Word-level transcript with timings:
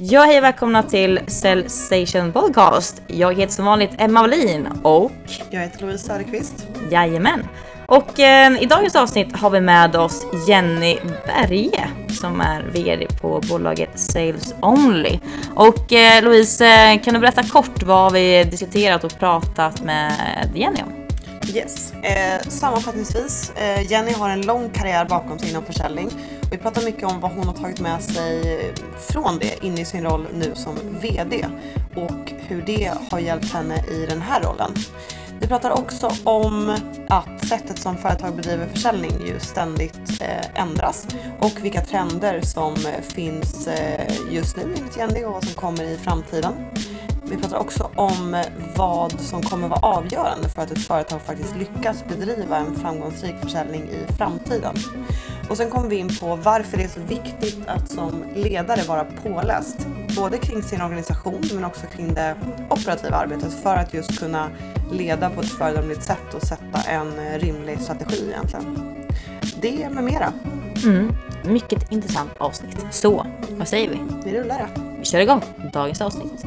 Ja, 0.00 0.20
hej 0.22 0.38
och 0.38 0.44
välkomna 0.44 0.82
till 0.82 1.20
Cell 1.26 1.70
Station 1.70 2.32
Podcast. 2.32 3.02
Jag 3.06 3.34
heter 3.38 3.52
som 3.52 3.64
vanligt 3.64 3.90
Emma 3.98 4.20
Wallin 4.20 4.68
och 4.82 5.12
Jag 5.50 5.60
heter 5.60 5.80
Louise 5.80 6.06
Söderqvist. 6.06 6.66
jajamän. 6.90 7.46
Och 7.86 8.20
eh, 8.20 8.62
i 8.62 8.66
dagens 8.66 8.96
avsnitt 8.96 9.36
har 9.36 9.50
vi 9.50 9.60
med 9.60 9.96
oss 9.96 10.26
Jenny 10.48 10.98
Berge 11.26 11.88
som 12.20 12.40
är 12.40 12.62
VD 12.62 13.06
på 13.20 13.40
bolaget 13.48 13.90
Sales 13.98 14.54
Only. 14.62 15.18
Och 15.54 15.92
eh, 15.92 16.22
Louise, 16.24 16.66
eh, 16.66 17.02
kan 17.02 17.14
du 17.14 17.20
berätta 17.20 17.42
kort 17.42 17.82
vad 17.82 18.12
vi 18.12 18.44
diskuterat 18.44 19.04
och 19.04 19.18
pratat 19.18 19.82
med 19.82 20.12
Jenny 20.54 20.82
om? 20.82 20.94
Yes. 21.54 21.92
Eh, 21.92 22.48
sammanfattningsvis, 22.48 23.52
eh, 23.56 23.92
Jenny 23.92 24.12
har 24.12 24.30
en 24.30 24.42
lång 24.46 24.70
karriär 24.70 25.04
bakom 25.04 25.38
sig 25.38 25.50
inom 25.50 25.64
försäljning. 25.64 26.10
Vi 26.50 26.58
pratar 26.58 26.82
mycket 26.82 27.04
om 27.04 27.20
vad 27.20 27.30
hon 27.30 27.46
har 27.46 27.54
tagit 27.54 27.80
med 27.80 28.02
sig 28.02 28.74
från 28.98 29.38
det 29.38 29.64
in 29.64 29.78
i 29.78 29.84
sin 29.84 30.04
roll 30.04 30.26
nu 30.34 30.52
som 30.54 30.74
VD 31.00 31.46
och 31.96 32.32
hur 32.38 32.62
det 32.62 32.92
har 33.10 33.18
hjälpt 33.18 33.52
henne 33.52 33.84
i 33.90 34.06
den 34.06 34.22
här 34.22 34.42
rollen. 34.42 34.74
Vi 35.40 35.46
pratar 35.46 35.70
också 35.70 36.10
om 36.24 36.76
att 37.08 37.48
sättet 37.48 37.78
som 37.78 37.96
företag 37.96 38.36
bedriver 38.36 38.66
försäljning 38.66 39.26
ju 39.26 39.40
ständigt 39.40 40.20
eh, 40.20 40.62
ändras 40.62 41.06
och 41.40 41.52
vilka 41.62 41.80
trender 41.80 42.40
som 42.40 42.74
eh, 42.74 43.00
finns 43.02 43.66
eh, 43.66 44.10
just 44.30 44.56
nu 44.56 44.62
enligt 44.62 44.96
Jenny 44.96 45.24
och 45.24 45.32
vad 45.32 45.44
som 45.44 45.54
kommer 45.54 45.84
i 45.84 45.96
framtiden. 45.96 46.52
Vi 47.24 47.36
pratar 47.36 47.58
också 47.58 47.90
om 47.94 48.44
vad 48.76 49.20
som 49.20 49.42
kommer 49.42 49.68
vara 49.68 49.80
avgörande 49.80 50.48
för 50.48 50.62
att 50.62 50.70
ett 50.70 50.86
företag 50.86 51.20
faktiskt 51.20 51.56
lyckas 51.56 52.04
bedriva 52.08 52.56
en 52.56 52.74
framgångsrik 52.74 53.34
försäljning 53.42 53.82
i 53.82 54.12
framtiden. 54.12 54.74
Och 55.48 55.56
sen 55.56 55.70
kommer 55.70 55.88
vi 55.88 55.96
in 55.96 56.08
på 56.20 56.36
varför 56.36 56.76
det 56.76 56.84
är 56.84 56.88
så 56.88 57.00
viktigt 57.00 57.58
att 57.66 57.90
som 57.90 58.24
ledare 58.34 58.82
vara 58.88 59.04
påläst. 59.04 59.86
Både 60.16 60.38
kring 60.38 60.62
sin 60.62 60.82
organisation 60.82 61.42
men 61.54 61.64
också 61.64 61.86
kring 61.86 62.14
det 62.14 62.36
operativa 62.70 63.16
arbetet 63.16 63.52
för 63.62 63.76
att 63.76 63.94
just 63.94 64.18
kunna 64.18 64.50
leda 64.92 65.30
på 65.30 65.40
ett 65.40 65.50
föredömligt 65.50 66.02
sätt 66.02 66.34
och 66.34 66.42
sätta 66.42 66.90
en 66.90 67.38
rimlig 67.40 67.80
strategi 67.80 68.30
egentligen. 68.30 68.94
Det 69.60 69.88
med 69.90 70.04
mera. 70.04 70.32
Mm, 70.84 71.12
mycket 71.44 71.92
intressant 71.92 72.30
avsnitt. 72.38 72.86
Så, 72.90 73.26
vad 73.50 73.68
säger 73.68 73.90
vi? 73.90 74.00
Vi 74.24 74.38
rullar 74.38 74.58
det. 74.58 74.82
Vi 74.98 75.04
kör 75.04 75.20
igång 75.20 75.42
dagens 75.72 76.00
avsnitt. 76.00 76.46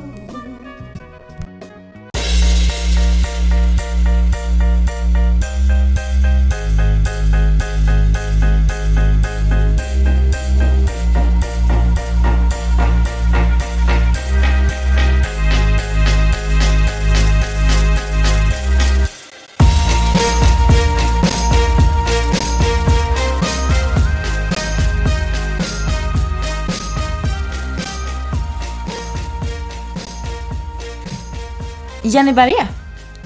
Jenny 32.11 32.33
Berge, 32.33 32.67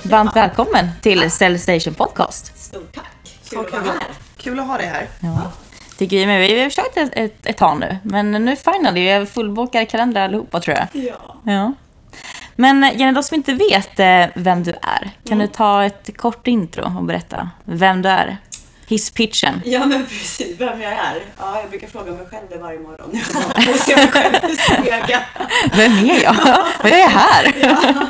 varmt 0.04 0.36
välkommen 0.36 0.90
till 1.02 1.32
Cell 1.32 1.60
Station 1.60 1.94
Podcast. 1.94 2.58
Stort 2.58 2.96
tack! 2.96 3.06
Kul. 3.50 3.66
Kul 4.38 4.60
att 4.60 4.68
ha 4.68 4.78
dig 4.78 4.88
här. 4.88 5.08
Ja. 5.20 5.52
Tycker 5.98 6.18
vi 6.18 6.26
med. 6.26 6.40
Vi 6.42 6.62
har 6.62 6.70
försökt 6.70 6.98
ett, 6.98 7.10
ett, 7.14 7.46
ett 7.46 7.58
tag 7.58 7.80
nu, 7.80 7.98
men 8.04 8.32
nu 8.32 8.56
finally, 8.56 9.02
vi 9.02 9.10
har 9.12 9.26
fullbokade 9.26 9.86
kalendrar 9.86 10.24
allihopa 10.24 10.60
tror 10.60 10.78
jag. 10.78 10.88
Ja. 11.04 11.36
Ja. 11.44 11.74
Men 12.56 12.92
Jenny, 12.96 13.12
de 13.12 13.24
som 13.24 13.36
inte 13.36 13.54
vet 13.54 14.00
eh, 14.00 14.26
vem 14.36 14.64
du 14.64 14.72
är, 14.72 15.12
kan 15.28 15.38
du 15.38 15.48
ta 15.48 15.84
ett 15.84 16.18
kort 16.18 16.48
intro 16.48 16.98
och 16.98 17.04
berätta 17.04 17.50
vem 17.64 18.02
du 18.02 18.10
är? 18.10 18.38
Hisspitchen. 18.88 19.62
ja, 19.66 19.86
men 19.86 20.06
precis. 20.06 20.60
Vem 20.60 20.82
jag 20.82 20.92
är. 20.94 21.24
Ja, 21.40 21.60
jag 21.62 21.70
brukar 21.70 21.88
fråga 21.88 22.12
mig 22.12 22.26
själv 22.32 22.44
det 22.50 22.58
varje 22.58 22.80
morgon 22.80 23.10
när 23.56 23.68
jag 23.68 23.80
ser 23.80 23.96
mig 23.96 24.08
själv 24.08 24.36
i 24.52 24.56
spegeln. 24.56 25.22
Vem 25.76 26.10
är 26.10 26.24
jag? 26.24 26.36
Vad 26.84 26.92
jag 26.92 27.08
här? 27.10 27.54
Ja. 27.62 28.08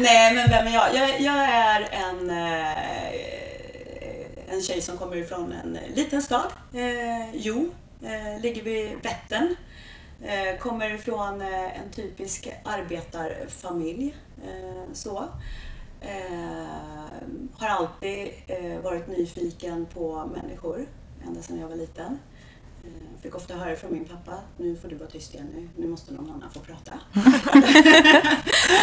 Nej, 0.00 0.34
men 0.34 0.48
vem 0.50 0.66
är 0.66 0.74
jag? 0.74 0.94
Jag, 0.94 1.20
jag 1.20 1.36
är 1.44 1.88
en, 1.90 2.30
eh, 2.30 2.78
en 4.54 4.62
tjej 4.62 4.82
som 4.82 4.98
kommer 4.98 5.16
ifrån 5.16 5.52
en 5.52 5.78
liten 5.94 6.22
stad. 6.22 6.52
Eh, 6.74 7.34
jo, 7.34 7.70
eh, 8.02 8.40
ligger 8.42 8.62
vid 8.62 8.90
Vättern. 9.02 9.56
Eh, 10.24 10.58
kommer 10.58 10.94
ifrån 10.94 11.40
eh, 11.40 11.80
en 11.80 11.90
typisk 11.94 12.48
arbetarfamilj. 12.64 14.14
Eh, 14.44 14.92
så. 14.92 15.24
Eh, 16.00 16.66
har 17.58 17.68
alltid 17.68 18.28
eh, 18.46 18.80
varit 18.82 19.08
nyfiken 19.08 19.86
på 19.86 20.30
människor 20.36 20.86
ända 21.26 21.42
sedan 21.42 21.60
jag 21.60 21.68
var 21.68 21.76
liten. 21.76 22.18
Fick 23.22 23.34
ofta 23.34 23.54
höra 23.54 23.76
från 23.76 23.92
min 23.92 24.04
pappa, 24.04 24.38
nu 24.56 24.76
får 24.76 24.88
du 24.88 24.96
vara 24.96 25.08
tyst 25.08 25.34
igen, 25.34 25.46
nu, 25.54 25.68
nu 25.76 25.88
måste 25.88 26.12
någon 26.12 26.30
annan 26.30 26.50
få 26.50 26.60
prata. 26.60 26.92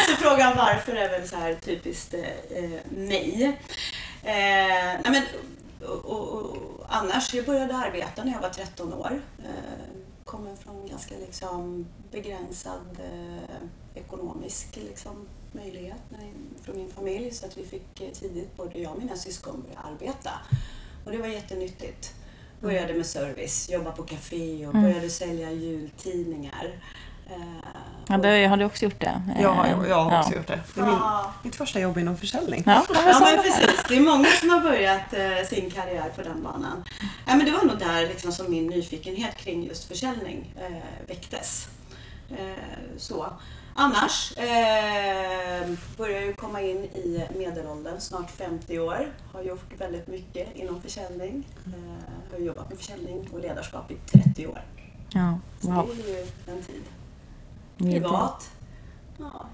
så 0.07 0.15
frågan 0.15 0.57
varför 0.57 0.95
är 0.95 1.09
väl 1.09 1.27
så 1.27 1.35
här 1.35 1.53
typiskt 1.53 2.13
eh, 2.13 2.63
eh, 2.63 2.81
mig. 2.91 3.59
Eh, 4.23 4.33
nej 5.03 5.05
men, 5.05 5.23
och, 5.87 6.05
och, 6.05 6.41
och, 6.41 6.85
annars, 6.89 7.33
jag 7.33 7.45
började 7.45 7.75
arbeta 7.75 8.23
när 8.23 8.31
jag 8.31 8.41
var 8.41 8.49
13 8.49 8.93
år. 8.93 9.21
Eh, 9.39 10.03
kommer 10.25 10.55
från 10.55 10.87
ganska 10.87 11.15
liksom 11.17 11.87
begränsad 12.11 12.99
eh, 12.99 13.67
ekonomisk 13.95 14.75
liksom, 14.75 15.27
möjlighet 15.51 16.01
från 16.61 16.77
min 16.77 16.89
familj 16.89 17.31
så 17.31 17.45
att 17.45 17.57
vi 17.57 17.65
fick 17.65 18.01
eh, 18.01 18.11
tidigt, 18.11 18.57
både 18.57 18.79
jag 18.79 18.91
och 18.91 18.99
mina 18.99 19.15
syskon, 19.15 19.61
börja 19.61 19.79
arbeta. 19.79 20.31
Och 21.05 21.11
det 21.11 21.17
var 21.17 21.27
jättenyttigt. 21.27 22.13
Började 22.61 22.93
med 22.93 23.05
service, 23.05 23.69
jobba 23.69 23.91
på 23.91 24.03
café 24.03 24.67
och 24.67 24.73
Mm. 24.75 24.83
började 24.91 25.09
sälja 25.09 25.51
jultidningar. 25.51 26.67
Eh, 27.29 27.35
Ja, 28.07 28.17
det, 28.17 28.45
har 28.47 28.57
du 28.57 28.65
också 28.65 28.85
gjort 28.85 28.99
det? 28.99 29.21
Jag, 29.41 29.67
jag, 29.69 29.89
jag 29.89 30.03
har 30.03 30.19
också 30.19 30.31
Ja. 30.31 30.37
gjort 30.37 30.47
det. 30.47 30.59
Det 30.75 30.81
är 30.81 30.85
min, 30.85 30.93
Ja. 30.93 31.33
mitt 31.43 31.55
första 31.55 31.79
jobb 31.79 31.97
inom 31.97 32.17
försäljning. 32.17 32.63
Ja, 32.65 32.85
Ja 32.93 33.19
men 33.33 33.43
precis, 33.43 33.83
det 33.89 33.95
är 33.97 34.01
många 34.01 34.27
som 34.27 34.49
har 34.49 34.59
börjat 34.59 35.13
eh, 35.13 35.47
sin 35.49 35.71
karriär 35.71 36.09
på 36.15 36.21
den 36.21 36.43
banan. 36.43 36.83
Ja, 37.27 37.35
men 37.35 37.45
det 37.45 37.51
var 37.51 37.63
nog 37.63 37.79
där 37.79 38.01
liksom, 38.07 38.31
som 38.31 38.51
min 38.51 38.67
nyfikenhet 38.67 39.37
kring 39.37 39.65
just 39.67 39.83
försäljning 39.87 40.53
eh, 40.61 41.07
väcktes. 41.07 41.67
Eh, 42.29 42.37
så. 42.97 43.27
Annars 43.77 44.37
eh, 44.37 45.69
börjar 45.97 46.15
jag 46.15 46.25
ju 46.25 46.33
komma 46.33 46.61
in 46.61 46.77
i 46.77 47.27
medelåldern, 47.37 47.99
snart 47.99 48.31
50 48.31 48.79
år. 48.79 49.13
Har 49.33 49.41
gjort 49.41 49.73
väldigt 49.77 50.07
mycket 50.07 50.55
inom 50.55 50.81
försäljning. 50.81 51.47
Eh, 51.65 52.31
har 52.31 52.39
jobbat 52.39 52.69
med 52.69 52.77
försäljning 52.77 53.29
och 53.33 53.39
ledarskap 53.39 53.91
i 53.91 53.95
30 53.95 54.47
år. 54.47 54.61
Ja, 55.09 55.39
Så 55.61 55.71
wow. 55.71 55.95
det 55.95 56.11
är 56.11 56.17
ju 56.17 56.25
en 56.47 56.61
tid. 56.63 56.83
Privat. 57.77 58.51
Ja, 59.17 59.45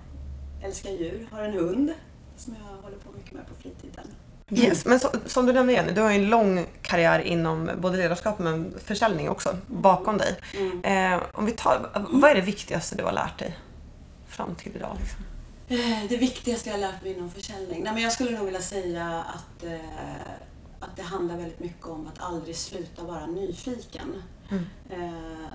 älskar 0.63 0.89
djur, 0.89 1.27
har 1.31 1.41
en 1.41 1.53
hund 1.53 1.93
som 2.37 2.55
jag 2.55 2.83
håller 2.83 2.97
på 2.97 3.11
mycket 3.17 3.31
med 3.33 3.47
på 3.47 3.55
fritiden. 3.55 4.07
Yes, 4.49 4.85
men 4.85 4.99
så, 4.99 5.09
som 5.25 5.45
du 5.45 5.53
nämnde 5.53 5.73
Jenny, 5.73 5.91
du 5.91 6.01
har 6.01 6.11
ju 6.11 6.15
en 6.15 6.29
lång 6.29 6.65
karriär 6.81 7.19
inom 7.19 7.69
både 7.77 7.97
ledarskap 7.97 8.39
men 8.39 8.73
försäljning 8.83 9.29
också 9.29 9.57
bakom 9.67 10.17
dig. 10.17 10.35
Mm. 10.57 11.13
Eh, 11.13 11.23
om 11.33 11.45
vi 11.45 11.51
tar, 11.51 11.89
vad 12.09 12.31
är 12.31 12.35
det 12.35 12.41
viktigaste 12.41 12.95
du 12.95 13.03
har 13.03 13.11
lärt 13.11 13.39
dig 13.39 13.57
fram 14.31 14.55
till 14.55 14.75
idag? 14.75 14.97
Liksom? 14.99 15.23
Eh, 15.67 16.09
Det 16.09 16.17
viktigaste 16.17 16.69
jag 16.69 16.79
lärt 16.79 17.03
mig 17.03 17.13
inom 17.13 17.29
försäljning? 17.31 17.83
Nej, 17.83 17.93
men 17.93 18.03
jag 18.03 18.11
skulle 18.11 18.31
nog 18.37 18.45
vilja 18.45 18.61
säga 18.61 19.23
att, 19.23 19.63
eh, 19.63 20.31
att 20.79 20.95
det 20.95 21.01
handlar 21.01 21.37
väldigt 21.37 21.59
mycket 21.59 21.85
om 21.85 22.07
att 22.07 22.21
aldrig 22.21 22.55
sluta 22.55 23.03
vara 23.03 23.25
nyfiken. 23.25 24.23
Mm. 24.49 24.63
Eh, 24.89 25.51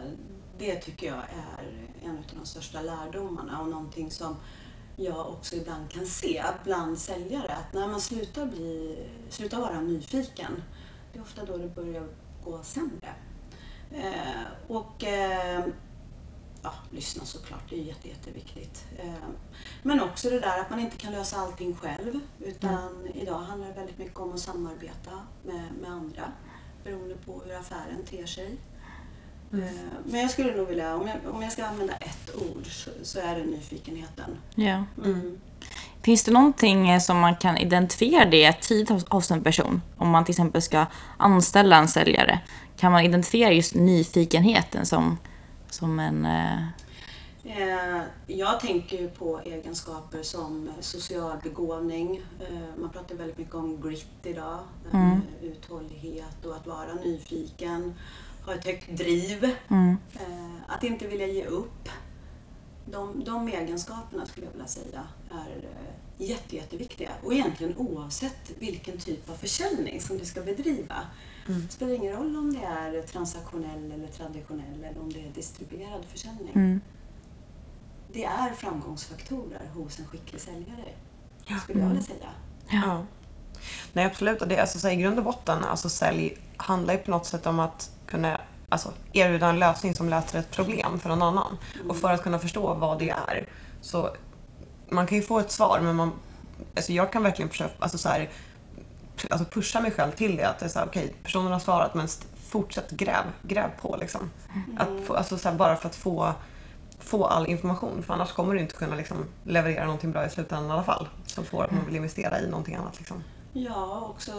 det 0.58 0.74
tycker 0.76 1.06
jag 1.06 1.16
är 1.18 1.88
en 2.04 2.18
av 2.18 2.24
de 2.40 2.46
största 2.46 2.82
lärdomarna 2.82 3.60
och 3.60 3.68
någonting 3.68 4.10
som 4.10 4.36
jag 4.96 5.28
också 5.28 5.56
ibland 5.56 5.90
kan 5.90 6.06
se 6.06 6.44
bland 6.64 6.98
säljare. 6.98 7.52
Att 7.52 7.72
när 7.72 7.88
man 7.88 8.00
slutar, 8.00 8.46
bli, 8.46 8.98
slutar 9.30 9.60
vara 9.60 9.80
nyfiken, 9.80 10.62
det 11.12 11.18
är 11.18 11.22
ofta 11.22 11.44
då 11.44 11.56
det 11.56 11.68
börjar 11.68 12.08
gå 12.44 12.62
sämre. 12.62 13.08
Eh, 13.92 14.46
och 14.68 15.04
eh, 15.04 15.64
ja, 16.66 16.96
lyssna 16.96 17.24
såklart, 17.24 17.62
det 17.70 17.80
är 17.80 17.82
jätte, 17.82 18.08
jätteviktigt. 18.08 18.84
Eh, 18.98 19.28
men 19.82 20.00
också 20.00 20.30
det 20.30 20.40
där 20.40 20.60
att 20.60 20.70
man 20.70 20.80
inte 20.80 20.96
kan 20.96 21.12
lösa 21.12 21.36
allting 21.36 21.76
själv. 21.76 22.20
Utan 22.44 23.06
idag 23.14 23.38
handlar 23.38 23.68
det 23.68 23.74
väldigt 23.74 23.98
mycket 23.98 24.18
om 24.18 24.32
att 24.32 24.40
samarbeta 24.40 25.10
med, 25.42 25.64
med 25.80 25.90
andra 25.90 26.22
beroende 26.84 27.14
på 27.14 27.42
hur 27.44 27.56
affären 27.56 28.04
ter 28.10 28.26
sig. 28.26 28.56
Eh, 29.52 29.58
Men 30.04 30.20
jag 30.20 30.30
skulle 30.30 30.56
nog 30.56 30.68
vilja, 30.68 30.96
om 30.96 31.08
jag, 31.08 31.34
om 31.34 31.42
jag 31.42 31.52
ska 31.52 31.66
använda 31.66 31.96
ett 31.96 32.34
ord 32.34 32.66
så, 32.66 32.90
så 33.02 33.18
är 33.20 33.38
det 33.38 33.44
nyfikenheten. 33.44 34.38
Ja. 34.54 34.84
Mm. 35.04 35.40
Finns 36.02 36.24
det 36.24 36.32
någonting 36.32 36.90
eh, 36.90 37.00
som 37.00 37.18
man 37.18 37.36
kan 37.36 37.56
identifiera 37.56 38.24
det 38.24 38.52
tidigt 38.52 38.88
hos, 38.88 39.08
hos 39.08 39.30
en 39.30 39.42
person? 39.42 39.82
Om 39.98 40.08
man 40.08 40.24
till 40.24 40.32
exempel 40.32 40.62
ska 40.62 40.86
anställa 41.16 41.76
en 41.76 41.88
säljare. 41.88 42.40
Kan 42.76 42.92
man 42.92 43.04
identifiera 43.04 43.52
just 43.52 43.74
nyfikenheten 43.74 44.86
som, 44.86 45.18
som 45.76 46.00
en... 46.00 46.24
Eh, 46.24 46.68
Eh, 47.48 48.02
jag 48.26 48.60
tänker 48.60 49.08
på 49.08 49.40
egenskaper 49.40 50.22
som 50.22 50.70
social 50.80 51.38
begåvning. 51.42 52.22
Eh, 52.40 52.80
man 52.80 52.90
pratar 52.90 53.14
väldigt 53.14 53.38
mycket 53.38 53.54
om 53.54 53.80
grit 53.80 54.06
idag. 54.22 54.58
Mm. 54.92 55.20
Uthållighet 55.42 56.44
och 56.44 56.56
att 56.56 56.66
vara 56.66 56.94
nyfiken. 56.94 57.94
Ha 58.46 58.54
ett 58.54 58.64
högt 58.64 58.90
driv. 58.90 59.50
Mm. 59.68 59.96
Att 60.66 60.84
inte 60.84 61.06
vilja 61.06 61.26
ge 61.26 61.44
upp. 61.44 61.88
De, 62.84 63.24
de 63.24 63.48
egenskaperna 63.48 64.26
skulle 64.26 64.46
jag 64.46 64.52
vilja 64.52 64.66
säga 64.66 65.02
är 65.30 65.68
jätte, 66.18 66.56
jätteviktiga. 66.56 67.10
Och 67.22 67.34
egentligen 67.34 67.76
oavsett 67.76 68.52
vilken 68.58 68.98
typ 68.98 69.30
av 69.30 69.34
försäljning 69.34 70.00
som 70.00 70.18
du 70.18 70.24
ska 70.24 70.40
bedriva. 70.40 70.96
Det 71.46 71.72
spelar 71.72 71.92
ingen 71.92 72.12
roll 72.12 72.36
om 72.36 72.52
det 72.52 72.66
är 72.66 73.02
transaktionell 73.02 73.92
eller 73.92 74.08
traditionell 74.08 74.84
eller 74.84 75.00
om 75.00 75.12
det 75.12 75.26
är 75.26 75.30
distribuerad 75.30 76.04
försäljning. 76.04 76.52
Mm. 76.54 76.80
Det 78.12 78.24
är 78.24 78.52
framgångsfaktorer 78.52 79.70
hos 79.74 79.98
en 79.98 80.06
skicklig 80.06 80.40
säljare, 80.40 80.84
skulle 81.62 81.80
jag 81.80 81.88
vilja 81.88 82.02
säga. 82.02 82.28
Ja. 82.70 83.04
Nej 83.92 84.04
absolut, 84.04 84.42
och 84.42 84.48
det, 84.48 84.58
alltså, 84.58 84.78
så 84.78 84.88
här, 84.88 84.94
i 84.94 84.96
grund 84.96 85.18
och 85.18 85.24
botten, 85.24 85.64
alltså 85.64 85.88
sälj 85.88 86.38
handlar 86.56 86.94
ju 86.94 87.00
på 87.00 87.10
något 87.10 87.26
sätt 87.26 87.46
om 87.46 87.60
att 87.60 87.90
kunna 88.06 88.40
alltså, 88.68 88.92
erbjuda 89.12 89.48
en 89.48 89.58
lösning 89.58 89.94
som 89.94 90.08
löser 90.08 90.38
ett 90.38 90.50
problem 90.50 91.00
för 91.00 91.08
någon 91.08 91.22
annan. 91.22 91.58
Och 91.88 91.96
för 91.96 92.12
att 92.12 92.22
kunna 92.22 92.38
förstå 92.38 92.74
vad 92.74 92.98
det 92.98 93.10
är. 93.10 93.48
Så 93.80 94.16
man 94.88 95.06
kan 95.06 95.18
ju 95.18 95.22
få 95.22 95.38
ett 95.38 95.50
svar 95.50 95.80
men 95.82 95.96
man, 95.96 96.12
alltså 96.76 96.92
jag 96.92 97.12
kan 97.12 97.22
verkligen 97.22 97.48
försöka, 97.48 97.72
alltså, 97.78 97.98
så 97.98 98.08
här, 98.08 98.30
alltså 99.30 99.44
pusha 99.44 99.80
mig 99.80 99.90
själv 99.90 100.10
till 100.12 100.36
det. 100.36 100.48
Att 100.48 100.58
det 100.58 100.64
är 100.64 100.68
så 100.68 100.78
här, 100.78 100.86
okej, 100.86 101.14
personen 101.22 101.52
har 101.52 101.58
svarat 101.58 101.94
men 101.94 102.08
fortsätt 102.48 102.90
gräv, 102.90 103.24
gräv 103.42 103.70
på 103.80 103.96
liksom. 104.00 104.30
Att 104.78 105.06
få, 105.06 105.14
alltså, 105.14 105.38
så 105.38 105.48
här, 105.48 105.56
bara 105.56 105.76
för 105.76 105.88
att 105.88 105.96
få, 105.96 106.32
få 106.98 107.24
all 107.26 107.46
information 107.46 108.02
för 108.02 108.14
annars 108.14 108.32
kommer 108.32 108.54
du 108.54 108.60
inte 108.60 108.74
kunna 108.74 108.96
liksom, 108.96 109.24
leverera 109.44 109.84
någonting 109.84 110.12
bra 110.12 110.26
i 110.26 110.30
slutändan 110.30 110.68
i 110.68 110.72
alla 110.72 110.84
fall. 110.84 111.08
Som 111.26 111.44
får 111.44 111.64
att 111.64 111.70
man 111.70 111.86
vill 111.86 111.96
investera 111.96 112.40
i 112.40 112.48
någonting 112.48 112.74
annat. 112.74 112.98
Liksom. 112.98 113.22
Ja, 113.52 114.06
också 114.10 114.32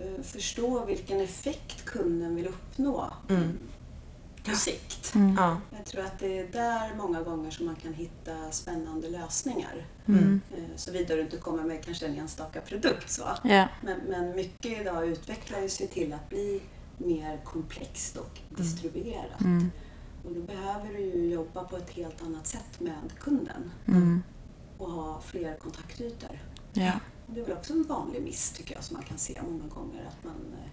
eh, 0.00 0.22
förstå 0.24 0.84
vilken 0.84 1.20
effekt 1.20 1.84
kunden 1.84 2.36
vill 2.36 2.46
uppnå 2.46 3.10
Mm. 3.28 3.58
På 4.44 4.50
sikt. 4.56 5.12
Ja. 5.36 5.60
Jag 5.76 5.84
tror 5.86 6.04
att 6.04 6.18
det 6.18 6.38
är 6.38 6.46
där 6.52 6.94
många 6.96 7.22
gånger 7.22 7.50
som 7.50 7.66
man 7.66 7.76
kan 7.76 7.94
hitta 7.94 8.50
spännande 8.50 9.08
lösningar. 9.08 9.86
Mm. 10.06 10.40
Eh, 10.56 10.76
Såvida 10.76 11.14
du 11.14 11.20
inte 11.20 11.36
kommer 11.36 11.62
med 11.62 11.84
kanske 11.84 12.06
en 12.06 12.18
enstaka 12.18 12.60
produkt. 12.60 13.10
Så. 13.10 13.22
Ja. 13.44 13.68
Men, 13.82 14.00
men 14.08 14.36
mycket 14.36 14.80
idag 14.80 15.06
utvecklar 15.08 15.60
ju 15.60 15.68
sig 15.68 15.86
till 15.88 16.12
att 16.12 16.28
bli 16.28 16.60
mer 16.98 17.40
komplext 17.44 18.16
och 18.16 18.38
distribuerat. 18.48 19.40
Mm. 19.40 19.70
Och 20.24 20.32
då 20.34 20.40
behöver 20.42 20.88
du 20.88 20.98
ju 21.00 21.30
jobba 21.32 21.64
på 21.64 21.76
ett 21.76 21.90
helt 21.90 22.22
annat 22.22 22.46
sätt 22.46 22.80
med 22.80 22.94
kunden 23.20 23.70
Mm. 23.88 24.22
och 24.78 24.90
ha 24.90 25.20
fler 25.26 25.56
kontaktytor. 25.56 26.38
Ja. 26.72 26.92
Det 27.26 27.40
är 27.40 27.44
väl 27.44 27.56
också 27.56 27.72
en 27.72 27.82
vanlig 27.82 28.22
miss 28.22 28.50
tycker 28.52 28.74
jag 28.74 28.84
som 28.84 28.94
man 28.96 29.02
kan 29.04 29.18
se 29.18 29.40
många 29.50 29.74
gånger. 29.74 30.04
Att 30.08 30.24
man, 30.24 30.34
eh, 30.34 30.70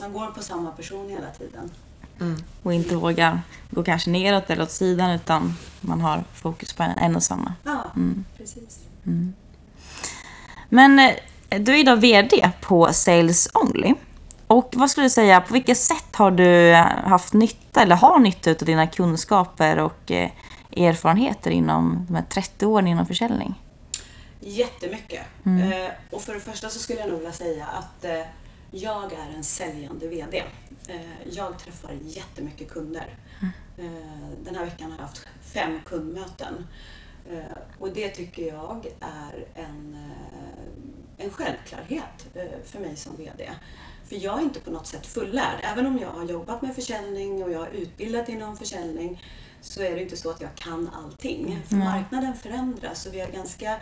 man 0.00 0.12
går 0.12 0.26
på 0.30 0.42
samma 0.42 0.72
person 0.72 1.08
hela 1.08 1.30
tiden. 1.30 1.70
Mm. 2.20 2.36
Och 2.62 2.72
inte 2.74 2.96
vågar 2.96 3.40
gå 3.70 3.82
kanske 3.84 4.10
neråt 4.10 4.50
eller 4.50 4.62
åt 4.62 4.70
sidan 4.70 5.10
utan 5.10 5.56
man 5.80 6.00
har 6.00 6.24
fokus 6.34 6.72
på 6.72 6.82
en, 6.82 7.16
och 7.16 7.22
samma. 7.22 7.54
Ja, 7.64 7.84
Mm. 7.96 8.24
precis. 8.36 8.78
Men 10.68 10.98
eh, 10.98 11.60
du 11.60 11.72
är 11.74 11.78
idag 11.78 11.96
VD 11.96 12.50
på 12.60 12.92
Sales 12.92 13.48
Only. 13.54 13.94
Och 14.46 14.72
vad 14.76 14.90
skulle 14.90 15.06
du 15.06 15.10
säga, 15.10 15.40
på 15.40 15.52
vilket 15.52 15.78
sätt 15.78 16.16
har 16.16 16.30
du 16.30 16.72
haft 17.08 17.32
nytta 17.32 17.82
eller 17.82 17.96
har 17.96 18.18
nytta 18.18 18.50
av 18.50 18.56
dina 18.56 18.86
kunskaper 18.86 19.78
och 19.78 20.10
eh, 20.10 20.30
erfarenheter 20.76 21.50
inom 21.50 22.06
de 22.08 22.14
här 22.14 22.24
30 22.28 22.66
åren 22.66 22.86
inom 22.86 23.06
försäljning? 23.06 23.54
Jättemycket. 24.40 25.22
Eh, 25.44 25.92
och 26.10 26.22
för 26.22 26.34
det 26.34 26.40
första 26.40 26.68
så 26.68 26.78
skulle 26.78 26.98
jag 27.00 27.08
nog 27.08 27.16
vilja 27.18 27.32
säga 27.32 27.66
att 27.66 28.04
eh, 28.04 28.10
jag 28.70 29.12
är 29.12 29.34
en 29.36 29.44
säljande 29.44 30.08
VD. 30.08 30.44
Eh, 30.88 31.28
jag 31.30 31.58
träffar 31.58 31.98
jättemycket 32.02 32.70
kunder. 32.70 33.16
Eh, 33.78 34.30
den 34.44 34.54
här 34.54 34.64
veckan 34.64 34.90
har 34.90 34.98
jag 34.98 35.06
haft 35.06 35.26
fem 35.40 35.80
kundmöten. 35.84 36.66
Eh, 37.30 37.58
och 37.78 37.90
det 37.90 38.08
tycker 38.08 38.42
jag 38.42 38.86
är 39.00 39.46
en, 39.54 39.96
en 41.18 41.30
självklarhet 41.30 42.26
för 42.64 42.78
mig 42.78 42.96
som 42.96 43.16
VD. 43.16 43.50
För 44.08 44.16
jag 44.16 44.38
är 44.38 44.42
inte 44.42 44.60
på 44.60 44.70
något 44.70 44.86
sätt 44.86 45.06
fullärd. 45.06 45.60
Även 45.62 45.86
om 45.86 45.98
jag 45.98 46.10
har 46.10 46.24
jobbat 46.24 46.62
med 46.62 46.74
försäljning 46.74 47.44
och 47.44 47.52
jag 47.52 47.58
har 47.58 47.68
utbildat 47.68 48.28
inom 48.28 48.56
försäljning 48.56 49.22
så 49.60 49.82
är 49.82 49.94
det 49.94 50.02
inte 50.02 50.16
så 50.16 50.30
att 50.30 50.40
jag 50.40 50.54
kan 50.54 50.88
allting. 50.88 51.62
För 51.68 51.76
marknaden 51.76 52.34
förändras 52.34 53.06
och 53.06 53.14
vi 53.14 53.20
har 53.20 53.28
ganska 53.28 53.76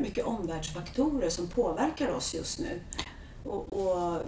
mycket 0.00 0.24
omvärldsfaktorer 0.24 1.28
som 1.28 1.48
påverkar 1.48 2.08
oss 2.08 2.34
just 2.34 2.58
nu. 2.58 2.80
Och, 3.44 3.72
och 3.72 4.22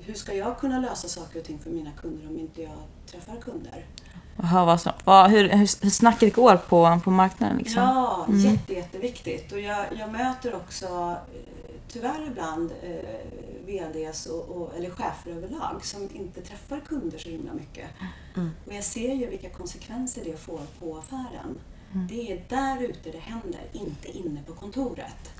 hur 0.00 0.14
ska 0.14 0.34
jag 0.34 0.58
kunna 0.58 0.80
lösa 0.80 1.08
saker 1.08 1.38
och 1.38 1.44
ting 1.44 1.58
för 1.58 1.70
mina 1.70 1.90
kunder 1.92 2.28
om 2.28 2.38
inte 2.38 2.62
jag 2.62 2.78
träffar 3.06 3.36
kunder? 3.36 3.86
Hör 4.36 4.64
vad 4.64 4.80
som, 4.80 4.92
vad, 5.04 5.30
hur, 5.30 5.48
hur, 5.48 5.90
snacket 5.90 6.34
går 6.34 6.56
på, 6.56 7.00
på 7.04 7.10
marknaden 7.10 7.58
liksom? 7.58 7.82
Ja, 7.82 8.26
jätte, 8.30 8.72
jätteviktigt. 8.72 9.52
Och 9.52 9.60
jag, 9.60 9.86
jag 9.98 10.12
möter 10.12 10.54
också 10.54 10.86
eh, 10.86 11.74
tyvärr 11.88 12.26
ibland 12.26 12.72
eh, 12.82 12.96
VDs 13.66 14.26
och, 14.26 14.48
och, 14.48 14.76
eller 14.76 14.90
chefer 14.90 15.30
överlag 15.30 15.84
som 15.84 16.08
inte 16.12 16.40
träffar 16.40 16.80
kunder 16.80 17.18
så 17.18 17.28
himla 17.28 17.54
mycket. 17.54 17.86
Och 18.66 18.74
jag 18.74 18.84
ser 18.84 19.14
ju 19.14 19.26
vilka 19.26 19.48
konsekvenser 19.48 20.24
det 20.24 20.36
får 20.36 20.60
på 20.80 20.98
affären. 20.98 21.58
Det 22.08 22.32
är 22.32 22.44
där 22.48 22.82
ute 22.82 23.10
det 23.10 23.18
händer, 23.18 23.60
inte 23.72 24.18
inne 24.18 24.42
på 24.46 24.52
kontoret. 24.52 25.30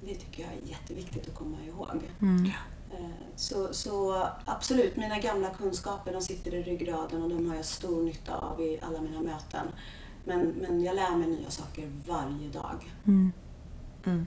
Det 0.00 0.14
tycker 0.14 0.42
jag 0.42 0.52
är 0.52 0.70
jätteviktigt 0.70 1.28
att 1.28 1.34
komma 1.34 1.56
ihåg. 1.66 2.00
Mm. 2.20 2.44
Eh, 2.90 3.10
Så, 3.36 3.74
så 3.74 4.28
absolut, 4.44 4.96
mina 4.96 5.18
gamla 5.18 5.50
kunskaper 5.50 6.12
de 6.12 6.22
sitter 6.22 6.54
i 6.54 6.62
ryggraden 6.62 7.22
och 7.22 7.28
de 7.28 7.48
har 7.48 7.56
jag 7.56 7.64
stor 7.64 8.02
nytta 8.02 8.34
av 8.34 8.60
i 8.60 8.80
alla 8.82 9.00
mina 9.00 9.20
möten. 9.20 9.66
Men, 10.24 10.40
men 10.40 10.84
jag 10.84 10.96
lär 10.96 11.16
mig 11.16 11.28
nya 11.28 11.50
saker 11.50 11.90
varje 12.06 12.48
dag. 12.52 12.92
Mm. 13.06 13.32
Mm. 14.06 14.26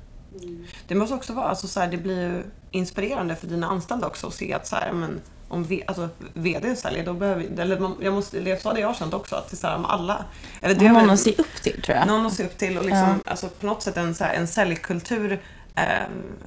Det 0.88 0.95
måste 0.95 1.15
också 1.15 1.33
vara, 1.33 1.45
alltså, 1.45 1.68
så 1.68 1.79
här, 1.79 1.88
det 1.88 1.97
blir 1.97 2.29
ju 2.29 2.44
inspirerande 2.71 3.35
för 3.35 3.47
dina 3.47 3.67
anställda 3.67 4.07
också 4.07 4.27
att 4.27 4.33
se 4.33 4.53
att 4.53 4.67
så 4.67 4.75
här, 4.75 4.94
men, 4.94 5.21
om 5.47 5.63
v, 5.63 5.83
alltså, 5.88 6.09
vd 6.33 6.75
säljer, 6.75 7.06
då 7.06 7.13
behöver 7.13 7.59
eller 7.59 7.79
man, 7.79 7.95
jag 8.01 8.13
måste, 8.13 8.39
det 8.39 8.65
var 8.65 8.74
det 8.74 8.79
jag 8.79 8.88
har 8.88 8.94
känt 8.95 9.13
också, 9.13 9.35
att 9.35 9.50
det 9.50 9.53
är 9.53 9.57
så 9.57 9.67
här, 9.67 9.85
alla... 9.85 10.25
Eller 10.62 10.75
det 10.75 10.91
någon 10.91 11.09
att 11.09 11.19
se 11.19 11.31
upp 11.31 11.62
till 11.63 11.81
tror 11.81 11.97
jag. 11.97 12.07
någon 12.07 12.25
att 12.25 12.33
se 12.33 12.45
upp 12.45 12.57
till 12.57 12.77
och 12.77 12.85
liksom, 12.85 13.22
alltså, 13.25 13.50
på 13.50 13.65
något 13.65 13.81
sätt 13.81 13.98
en, 13.98 14.15
så 14.15 14.24
här, 14.24 14.34
en 14.34 14.48
säljkultur, 14.48 15.41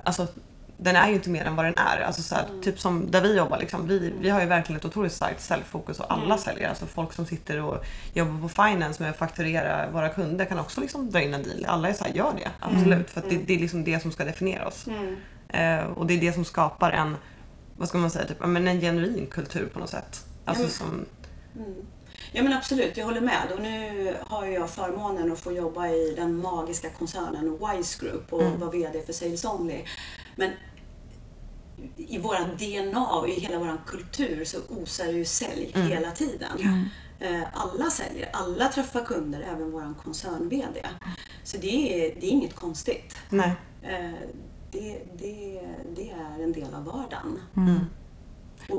alltså, 0.05 0.27
den 0.77 0.97
är 0.97 1.09
ju 1.09 1.15
inte 1.15 1.31
mer 1.31 1.45
än 1.45 1.57
vad 1.57 1.65
den 1.65 1.75
är. 1.77 2.01
Alltså, 2.01 2.23
så 2.23 2.35
här, 2.35 2.45
Typ 2.63 2.81
som 2.81 3.11
där 3.11 3.21
vi 3.21 3.37
jobbar, 3.37 3.59
liksom, 3.59 3.89
vi, 3.89 4.13
vi 4.21 4.31
har 4.31 4.41
ju 4.41 4.47
verkligen 4.47 4.79
ett 4.79 4.85
otroligt 4.85 5.13
starkt 5.13 5.41
säljfokus 5.41 6.01
och 6.01 6.13
alla 6.13 6.39
säljer. 6.39 6.69
Alltså 6.69 6.87
folk 6.87 7.13
som 7.13 7.27
sitter 7.27 7.61
och 7.63 7.85
jobbar 8.15 8.41
på 8.41 8.49
finance 8.49 9.03
med 9.03 9.11
att 9.11 9.17
fakturera 9.17 9.91
våra 9.91 10.09
kunder 10.09 10.45
kan 10.45 10.59
också 10.59 10.81
liksom 10.81 11.11
dra 11.11 11.21
in 11.21 11.35
en 11.35 11.43
deal. 11.43 11.65
Alla 11.67 11.89
är 11.89 11.93
så 11.93 12.05
här, 12.05 12.13
gör 12.13 12.33
det. 12.37 12.51
Absolut. 12.61 13.11
För 13.11 13.21
att 13.21 13.31
det, 13.31 13.37
det 13.37 13.55
är 13.55 13.59
liksom 13.59 13.85
det 13.85 14.01
som 14.01 14.13
ska 14.13 14.25
definiera 14.25 14.67
oss. 14.67 14.87
Eh, 15.49 15.85
och 15.85 16.07
det 16.07 16.15
är 16.15 16.21
det 16.21 16.33
som 16.33 16.45
skapar 16.45 16.91
en, 16.91 17.17
vad 17.77 17.89
ska 17.89 17.99
man 17.99 18.11
säga, 18.11 18.27
typ, 18.27 18.45
en 18.45 18.81
genuin 18.81 19.27
kultur 19.27 19.69
på 19.73 19.79
något 19.79 19.91
sätt. 19.91 20.27
Alltså 20.45 20.69
som, 20.69 21.05
Ja 22.37 22.43
men 22.43 22.53
absolut, 22.53 22.97
jag 22.97 23.05
håller 23.05 23.21
med. 23.21 23.53
Och 23.55 23.63
nu 23.63 24.17
har 24.27 24.47
jag 24.47 24.71
förmånen 24.71 25.33
att 25.33 25.39
få 25.41 25.53
jobba 25.53 25.89
i 25.89 26.15
den 26.17 26.37
magiska 26.37 26.91
koncernen 26.91 27.59
Wise 27.59 28.05
Group 28.05 28.33
och 28.33 28.43
vara 28.45 28.71
VD 28.71 29.03
för 29.07 29.13
Sales 29.13 29.45
Only. 29.45 29.85
Men 30.37 30.51
i 31.97 32.19
våra 32.19 32.39
DNA 32.45 33.07
och 33.07 33.29
i 33.29 33.41
hela 33.41 33.59
vår 33.59 33.79
kultur 33.87 34.45
så 34.45 34.59
osar 34.69 35.07
ju 35.07 35.25
sälj 35.25 35.73
hela 35.75 36.11
tiden. 36.11 36.59
Eh, 37.21 37.43
Alla 37.53 37.91
säljer, 37.91 38.31
alla 38.33 38.69
träffar 38.69 39.05
kunder, 39.05 39.41
även 39.53 39.71
vår 39.73 39.95
koncern-VD. 40.05 40.87
Så 41.45 41.57
det 41.57 42.07
är, 42.07 42.21
det 42.21 42.27
är 42.27 42.31
inget 42.31 42.55
konstigt. 42.55 43.17
nej. 43.31 43.53
Eh, 43.83 44.11
Det, 44.73 44.99
det, 45.19 45.61
det 45.97 46.11
är 46.11 46.43
en 46.45 46.53
del 46.53 46.75
av 46.75 46.85
vardagen. 46.85 47.41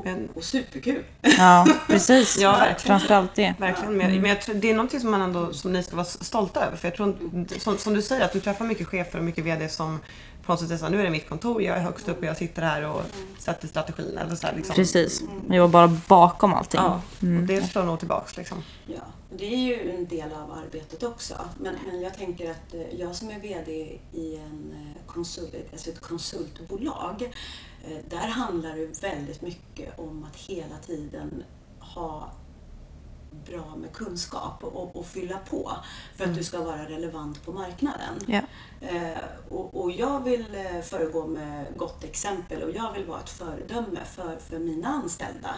Men- 0.04 0.28
och 0.34 0.44
superkul. 0.44 1.02
Ja, 1.22 1.66
precis. 1.86 2.38
Ja, 2.40 2.52
verkligen. 2.52 2.98
Framförallt 2.98 3.34
det. 3.34 3.54
Verkligen, 3.58 3.96
men, 3.96 4.20
men 4.20 4.30
jag 4.30 4.40
tror, 4.42 4.54
det 4.54 4.70
är 4.70 4.74
någonting 4.74 5.00
som 5.00 5.10
man 5.10 5.22
ändå 5.22 5.52
som 5.52 5.72
ni 5.72 5.82
ska 5.82 5.96
vara 5.96 6.06
stolta 6.06 6.66
över. 6.66 6.76
För 6.76 6.88
jag 6.88 6.96
tror, 6.96 7.14
som, 7.58 7.78
som 7.78 7.94
du 7.94 8.02
säger, 8.02 8.24
att 8.24 8.32
du 8.32 8.40
träffar 8.40 8.64
mycket 8.64 8.86
chefer 8.86 9.18
och 9.18 9.24
mycket 9.24 9.44
VD 9.44 9.68
som 9.68 10.00
på 10.46 10.52
något 10.52 10.60
sätt 10.60 10.70
är 10.70 10.76
så 10.76 10.84
här, 10.84 10.92
nu 10.92 11.00
är 11.00 11.04
det 11.04 11.10
mitt 11.10 11.28
kontor, 11.28 11.62
jag 11.62 11.76
är 11.76 11.82
högst 11.82 12.08
upp 12.08 12.18
och 12.18 12.24
jag 12.24 12.36
sitter 12.36 12.62
här 12.62 12.88
och 12.88 13.02
sätter 13.38 13.68
strategin. 13.68 14.18
Eller 14.18 14.34
så 14.34 14.46
här, 14.46 14.56
liksom. 14.56 14.74
Precis. 14.74 15.22
Jag 15.48 15.62
var 15.62 15.68
bara 15.68 16.00
bakom 16.08 16.54
allting. 16.54 16.80
Ja, 16.80 17.02
och 17.20 17.46
det 17.46 17.62
slår 17.62 17.82
nog 17.82 17.98
tillbaks 17.98 18.36
liksom. 18.36 18.62
Ja, 18.86 19.02
det 19.38 19.54
är 19.54 19.58
ju 19.58 19.90
en 19.90 20.06
del 20.06 20.32
av 20.32 20.52
arbetet 20.52 21.02
också. 21.02 21.34
Men, 21.60 21.74
men 21.86 22.00
jag 22.00 22.14
tänker 22.14 22.50
att 22.50 22.74
eh, 22.74 23.00
jag 23.00 23.14
som 23.14 23.30
är 23.30 23.40
VD 23.40 23.98
i 24.12 24.36
en 24.36 24.72
eh, 24.72 25.06
konsult, 25.06 25.54
alltså 25.72 25.90
ett 25.90 26.00
konsultbolag, 26.00 27.32
eh, 27.84 27.98
där 28.10 28.28
handlar 28.28 28.76
det 28.76 29.02
väldigt 29.02 29.42
mycket 29.42 29.98
om 29.98 30.26
att 30.30 30.36
hela 30.36 30.76
tiden 30.86 31.44
ha 31.78 32.32
bra 33.44 33.76
med 33.76 33.92
kunskap 33.92 34.64
och, 34.64 34.96
och 34.96 35.06
fylla 35.06 35.38
på 35.50 35.72
för 36.16 36.24
att 36.24 36.34
du 36.34 36.44
ska 36.44 36.60
vara 36.60 36.88
relevant 36.88 37.44
på 37.44 37.52
marknaden. 37.52 38.14
Ja. 38.26 38.40
Eh, 38.80 39.18
och, 39.48 39.82
och 39.82 39.90
jag 39.90 40.24
vill 40.24 40.54
eh, 40.54 40.80
föregå 40.82 41.26
med 41.26 41.66
gott 41.76 42.04
exempel 42.04 42.62
och 42.62 42.70
jag 42.70 42.92
vill 42.92 43.04
vara 43.04 43.20
ett 43.20 43.30
föredöme 43.30 44.00
för, 44.04 44.36
för 44.36 44.58
mina 44.58 44.88
anställda. 44.88 45.54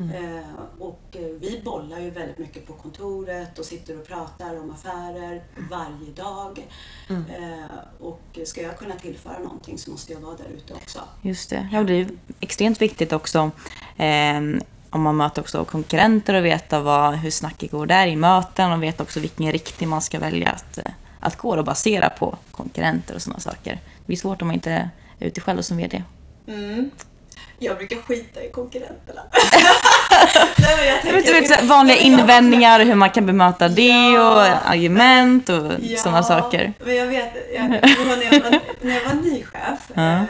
Eh, 0.00 0.44
och 0.78 1.02
eh, 1.12 1.26
vi 1.40 1.60
bollar 1.64 2.00
ju 2.00 2.10
väldigt 2.10 2.38
mycket 2.38 2.66
på 2.66 2.72
kontoret 2.72 3.58
och 3.58 3.64
sitter 3.64 3.98
och 3.98 4.06
pratar 4.06 4.60
om 4.60 4.70
affärer 4.70 5.42
varje 5.70 6.12
dag. 6.16 6.68
Eh, 7.08 7.76
och 8.00 8.38
ska 8.44 8.62
jag 8.62 8.78
kunna 8.78 8.94
tillföra 8.94 9.38
någonting 9.38 9.78
så 9.78 9.90
måste 9.90 10.12
jag 10.12 10.20
vara 10.20 10.36
där 10.36 10.48
ute 10.56 10.74
också. 10.74 11.00
Just 11.22 11.50
det. 11.50 11.68
Ja, 11.72 11.82
det 11.82 11.92
är 11.92 12.08
extremt 12.40 12.82
viktigt 12.82 13.12
också 13.12 13.50
eh, 13.96 14.40
om 14.90 15.02
man 15.02 15.16
möter 15.16 15.42
också 15.42 15.64
konkurrenter 15.64 16.34
och 16.34 16.44
veta 16.44 16.80
vad, 16.80 17.14
hur 17.14 17.30
snacket 17.30 17.70
går 17.70 17.86
där 17.86 18.06
i 18.06 18.16
möten 18.16 18.72
och 18.72 18.82
vet 18.82 19.00
också 19.00 19.20
vilken 19.20 19.52
riktning 19.52 19.88
man 19.88 20.02
ska 20.02 20.18
välja 20.18 20.48
att, 20.50 20.78
att 21.20 21.36
gå 21.36 21.56
och 21.56 21.64
basera 21.64 22.10
på 22.10 22.36
konkurrenter 22.50 23.14
och 23.14 23.22
sådana 23.22 23.40
saker. 23.40 23.72
Det 23.72 24.06
blir 24.06 24.16
svårt 24.16 24.42
om 24.42 24.48
man 24.48 24.54
inte 24.54 24.70
är 24.70 24.90
ute 25.26 25.40
själv 25.40 25.62
som 25.62 25.76
VD. 25.76 26.02
Mm. 26.48 26.90
Jag 27.62 27.76
brukar 27.76 27.96
skita 27.96 28.42
i 28.44 28.50
konkurrenterna. 28.50 29.20
Nej, 30.58 30.86
jag 30.86 30.96
Jag 30.96 31.02
tänker- 31.02 31.32
du 31.34 31.40
vet, 31.40 31.62
vanliga 31.62 31.96
invändningar, 31.96 32.80
hur 32.80 32.94
man 32.94 33.10
kan 33.10 33.26
bemöta 33.26 33.68
det 33.68 34.18
och 34.18 34.42
argument 34.70 35.48
och 35.48 35.72
sådana 35.98 36.22
saker. 36.22 36.72
Men 36.84 36.96
jag 36.96 37.06
vet, 37.06 37.32
jag, 37.54 37.68
när, 37.70 37.80
jag 38.32 38.40
var, 38.40 38.60
när 38.80 38.94
jag 38.94 39.04
var 39.04 39.14
ny 39.22 39.44
chef 39.44 39.78
Ja. 39.94 40.12
eh, 40.12 40.24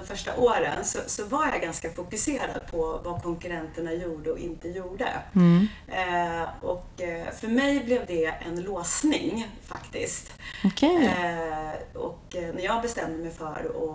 de 0.00 0.06
första 0.06 0.36
åren 0.36 0.84
så, 0.84 0.98
så 1.06 1.24
var 1.24 1.46
jag 1.46 1.60
ganska 1.60 1.90
fokuserad 1.90 2.60
på 2.70 3.00
vad 3.04 3.22
konkurrenterna 3.22 3.92
gjorde 3.92 4.30
och 4.30 4.38
inte 4.38 4.68
gjorde. 4.68 5.08
Mm. 5.34 5.68
Eh, 5.86 6.48
och 6.60 7.02
eh, 7.02 7.32
för 7.32 7.48
mig 7.48 7.84
blev 7.84 8.06
det 8.06 8.26
en 8.26 8.62
låsning 8.62 9.48
faktiskt. 9.62 10.32
Okej. 10.64 11.06
Eh, 11.06 11.98
och 12.00 12.36
eh, 12.36 12.54
när 12.54 12.62
jag 12.62 12.82
bestämde 12.82 13.18
mig 13.18 13.30
för 13.30 13.46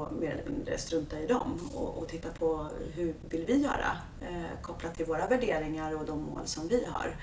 att 0.05 0.21
mer 0.21 0.31
eller 0.31 0.49
mindre 0.49 0.77
strunta 0.77 1.19
i 1.19 1.27
dem 1.27 1.69
och, 1.73 1.97
och 1.97 2.07
titta 2.07 2.29
på 2.39 2.69
hur 2.93 3.15
vill 3.29 3.45
vi 3.45 3.57
göra 3.57 3.97
eh, 4.21 4.61
kopplat 4.61 4.95
till 4.95 5.05
våra 5.05 5.27
värderingar 5.27 5.95
och 5.95 6.05
de 6.05 6.21
mål 6.21 6.41
som 6.45 6.67
vi 6.67 6.85
har. 6.91 7.15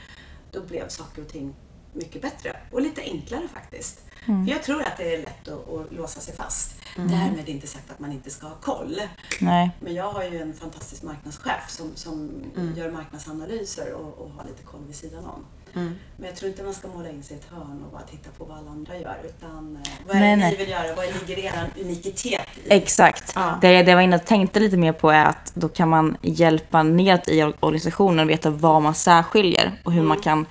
Då 0.52 0.60
blev 0.60 0.88
saker 0.88 1.22
och 1.22 1.28
ting 1.28 1.54
mycket 1.92 2.22
bättre 2.22 2.56
och 2.70 2.80
lite 2.80 3.02
enklare 3.02 3.48
faktiskt. 3.54 4.11
För 4.26 4.50
jag 4.50 4.62
tror 4.62 4.82
att 4.82 4.96
det 4.96 5.14
är 5.14 5.18
lätt 5.18 5.48
att, 5.48 5.68
att 5.68 5.92
låsa 5.92 6.20
sig 6.20 6.34
fast. 6.34 6.74
Därmed 6.96 7.48
inte 7.48 7.66
sagt 7.66 7.90
att 7.90 7.98
man 7.98 8.12
inte 8.12 8.30
ska 8.30 8.46
ha 8.46 8.54
koll. 8.54 9.00
Nej. 9.40 9.70
Men 9.80 9.94
jag 9.94 10.12
har 10.12 10.24
ju 10.24 10.42
en 10.42 10.54
fantastisk 10.54 11.02
marknadschef 11.02 11.68
som, 11.68 11.90
som 11.94 12.30
gör 12.76 12.90
marknadsanalyser 12.90 13.92
och, 13.92 14.18
och 14.18 14.30
har 14.30 14.44
lite 14.44 14.62
koll 14.62 14.80
vid 14.86 14.96
sidan 14.96 15.24
om. 15.24 15.44
Men 15.72 15.96
jag 16.26 16.36
tror 16.36 16.50
inte 16.50 16.62
man 16.62 16.74
ska 16.74 16.88
måla 16.88 17.10
in 17.10 17.22
sig 17.22 17.36
i 17.36 17.40
ett 17.40 17.46
hörn 17.50 17.82
och 17.86 17.92
bara 17.92 18.02
titta 18.02 18.30
på 18.38 18.44
vad 18.44 18.58
alla 18.58 18.70
andra 18.70 18.98
gör. 18.98 19.16
Utan 19.24 19.76
eh, 19.76 19.92
vad 20.06 20.16
är 20.16 20.20
Nej, 20.20 20.30
det 20.30 20.36
nej. 20.36 20.50
ni 20.50 20.56
vill 20.56 20.68
göra? 20.68 20.94
Vad 20.94 21.06
ligger 21.06 21.44
er 21.44 21.70
unikitet 21.80 22.40
i? 22.64 22.72
Exakt. 22.72 23.32
Ja. 23.34 23.58
Det, 23.60 23.82
det 23.82 23.90
jag 23.90 23.96
var 23.96 24.02
inne 24.02 24.16
och 24.16 24.24
tänkte 24.24 24.60
lite 24.60 24.76
mer 24.76 24.92
på 24.92 25.10
är 25.10 25.24
att 25.24 25.52
då 25.54 25.68
kan 25.68 25.88
man 25.88 26.16
hjälpa 26.22 26.82
neråt 26.82 27.28
i 27.28 27.42
organisationen 27.42 28.20
och 28.20 28.30
veta 28.30 28.50
vad 28.50 28.82
man 28.82 28.94
särskiljer 28.94 29.72
och 29.84 29.92
hur 29.92 30.02
man 30.02 30.20
kan 30.20 30.46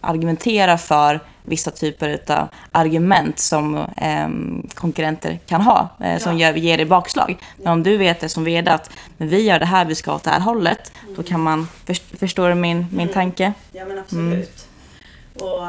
argumentera 0.00 0.78
för 0.78 1.20
vissa 1.46 1.70
typer 1.70 2.32
av 2.32 2.48
argument 2.72 3.38
som 3.38 3.86
ehm, 3.96 4.66
konkurrenter 4.74 5.38
kan 5.46 5.60
ha, 5.60 5.88
eh, 6.00 6.18
som 6.18 6.38
Ja. 6.38 6.48
gör, 6.48 6.56
ger 6.58 6.76
dig 6.76 6.86
bakslag. 6.86 7.36
Men 7.56 7.72
om 7.72 7.82
du 7.82 7.96
vet 7.96 8.20
det 8.20 8.28
som 8.28 8.44
vd 8.44 8.70
att 8.70 8.90
men 9.16 9.28
vi 9.28 9.42
gör 9.42 9.58
det 9.58 9.66
här, 9.66 9.84
vi 9.84 9.94
ska 9.94 10.14
åt 10.14 10.22
det 10.22 10.30
här 10.30 10.40
hållet, 10.40 10.92
då 11.16 11.22
kan 11.22 11.40
man, 11.40 11.68
först, 11.86 12.02
förstår 12.18 12.48
du 12.48 12.54
min, 12.54 12.86
min 12.92 13.08
tanke? 13.08 13.52
Ja 13.72 13.84
men 13.84 13.98
absolut. 13.98 14.68
Och 15.34 15.66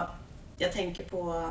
jag 0.58 0.72
tänker 0.74 1.03
på 1.03 1.29
eh, 1.36 1.50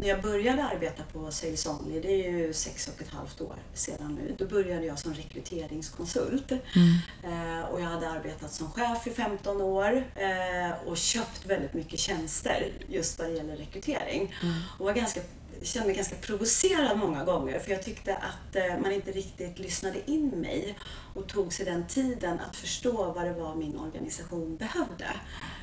när 0.00 0.08
jag 0.08 0.22
började 0.22 0.64
arbeta 0.64 1.02
på 1.12 1.30
Sales 1.30 1.66
Only, 1.66 2.00
det 2.00 2.26
är 2.26 2.30
ju 2.30 2.52
sex 2.52 2.88
och 2.88 3.02
ett 3.02 3.08
halvt 3.08 3.40
år 3.40 3.56
sedan 3.74 4.18
nu, 4.22 4.34
då 4.38 4.46
började 4.46 4.86
jag 4.86 4.98
som 4.98 5.14
rekryteringskonsult. 5.14 6.52
Eh, 6.52 7.64
och 7.70 7.80
jag 7.80 7.86
hade 7.86 8.10
arbetat 8.10 8.52
som 8.52 8.70
chef 8.70 9.06
i 9.06 9.10
15 9.10 9.60
år 9.60 10.04
eh, 10.16 10.88
och 10.88 10.96
köpt 10.96 11.46
väldigt 11.46 11.74
mycket 11.74 11.98
tjänster 11.98 12.72
just 12.88 13.18
vad 13.18 13.28
det 13.28 13.34
gäller 13.34 13.56
rekrytering. 13.56 14.34
Och 14.78 14.84
var 14.84 14.92
ganska 14.92 15.20
kände 15.62 15.86
mig 15.86 15.96
ganska 15.96 16.16
provocerad 16.16 16.98
många 16.98 17.24
gånger 17.24 17.58
för 17.58 17.70
jag 17.70 17.82
tyckte 17.82 18.16
att 18.16 18.56
eh, 18.56 18.78
man 18.82 18.92
inte 18.92 19.10
riktigt 19.10 19.58
lyssnade 19.58 20.10
in 20.10 20.28
mig 20.28 20.78
och 21.14 21.28
tog 21.28 21.52
sig 21.52 21.66
den 21.66 21.86
tiden 21.86 22.40
att 22.40 22.56
förstå 22.56 23.12
vad 23.12 23.24
det 23.24 23.32
var 23.32 23.54
min 23.54 23.78
organisation 23.78 24.56
behövde. 24.56 25.06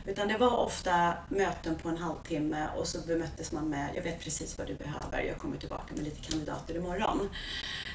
Utan 0.07 0.27
det 0.27 0.37
var 0.37 0.57
ofta 0.57 1.13
möten 1.29 1.75
på 1.75 1.89
en 1.89 1.97
halvtimme 1.97 2.67
och 2.77 2.87
så 2.87 2.97
bemöttes 3.07 3.51
man 3.51 3.69
med 3.69 3.89
jag 3.95 4.03
vet 4.03 4.23
precis 4.23 4.57
vad 4.57 4.67
du 4.67 4.75
behöver, 4.75 5.21
jag 5.21 5.37
kommer 5.37 5.57
tillbaka 5.57 5.93
med 5.95 6.03
lite 6.03 6.31
kandidater 6.31 6.75
imorgon. 6.75 7.29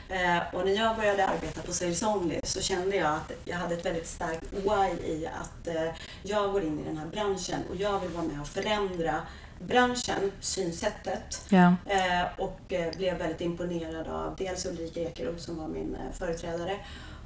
Eh, 0.08 0.54
och 0.54 0.66
när 0.66 0.72
jag 0.72 0.96
började 0.96 1.26
arbeta 1.26 1.62
på 1.62 1.72
Sales 1.72 2.02
Only 2.02 2.40
så 2.44 2.60
kände 2.60 2.96
jag 2.96 3.14
att 3.14 3.32
jag 3.44 3.56
hade 3.56 3.74
ett 3.74 3.86
väldigt 3.86 4.06
starkt 4.06 4.52
why 4.52 5.06
i 5.06 5.26
att 5.26 5.66
eh, 5.66 5.94
jag 6.22 6.52
går 6.52 6.62
in 6.62 6.80
i 6.80 6.84
den 6.84 6.96
här 6.96 7.06
branschen 7.06 7.60
och 7.70 7.76
jag 7.76 8.00
vill 8.00 8.10
vara 8.10 8.24
med 8.24 8.40
och 8.40 8.48
förändra 8.48 9.20
branschen, 9.58 10.32
synsättet. 10.40 11.44
Ja. 11.48 11.74
Eh, 11.86 12.22
och 12.38 12.72
eh, 12.72 12.96
blev 12.96 13.18
väldigt 13.18 13.40
imponerad 13.40 14.08
av 14.08 14.36
dels 14.38 14.66
Ulrika 14.66 15.00
Ekerot 15.00 15.40
som 15.40 15.56
var 15.56 15.68
min 15.68 15.94
eh, 15.94 16.12
företrädare 16.18 16.76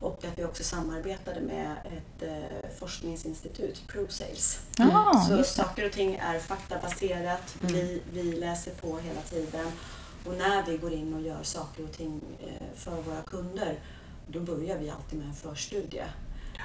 och 0.00 0.25
att 0.25 0.38
vi 0.38 0.45
också 0.45 0.65
samarbetade 0.65 1.41
med 1.41 1.76
ett 1.85 2.23
eh, 2.23 2.71
forskningsinstitut, 2.79 3.83
ProSales. 3.88 4.61
Ja, 4.79 5.25
Så 5.29 5.37
just 5.37 5.57
det. 5.57 5.62
saker 5.62 5.87
och 5.87 5.93
ting 5.93 6.15
är 6.15 6.38
faktabaserat, 6.38 7.57
vi, 7.61 8.03
vi 8.12 8.23
läser 8.23 8.71
på 8.71 8.99
hela 8.99 9.21
tiden 9.21 9.67
och 10.26 10.35
när 10.35 10.62
vi 10.67 10.76
går 10.76 10.93
in 10.93 11.15
och 11.15 11.23
gör 11.23 11.43
saker 11.43 11.85
och 11.85 11.93
ting 11.93 12.21
eh, 12.47 12.76
för 12.76 13.03
våra 13.03 13.23
kunder 13.23 13.79
då 14.29 14.41
börjar 14.41 14.79
vi 14.79 14.91
alltid 14.91 15.19
med 15.19 15.29
en 15.29 15.35
förstudie. 15.35 16.05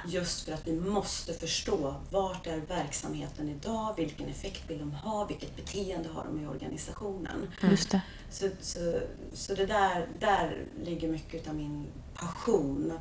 Just 0.06 0.40
för 0.44 0.52
att 0.52 0.66
vi 0.66 0.80
måste 0.80 1.32
förstå 1.34 1.94
vart 2.10 2.46
är 2.46 2.56
verksamheten 2.60 3.48
idag, 3.48 3.94
vilken 3.96 4.28
effekt 4.28 4.70
vill 4.70 4.78
de 4.78 4.92
ha, 4.92 5.24
vilket 5.24 5.56
beteende 5.56 6.08
har 6.08 6.24
de 6.24 6.40
i 6.44 6.46
organisationen. 6.46 7.52
Just 7.62 7.90
det. 7.90 8.00
Så, 8.30 8.48
så, 8.60 9.00
så 9.32 9.54
det 9.54 9.66
där, 9.66 10.08
där 10.20 10.64
ligger 10.84 11.08
mycket 11.08 11.48
av 11.48 11.54
min 11.54 11.86
passion 12.26 12.92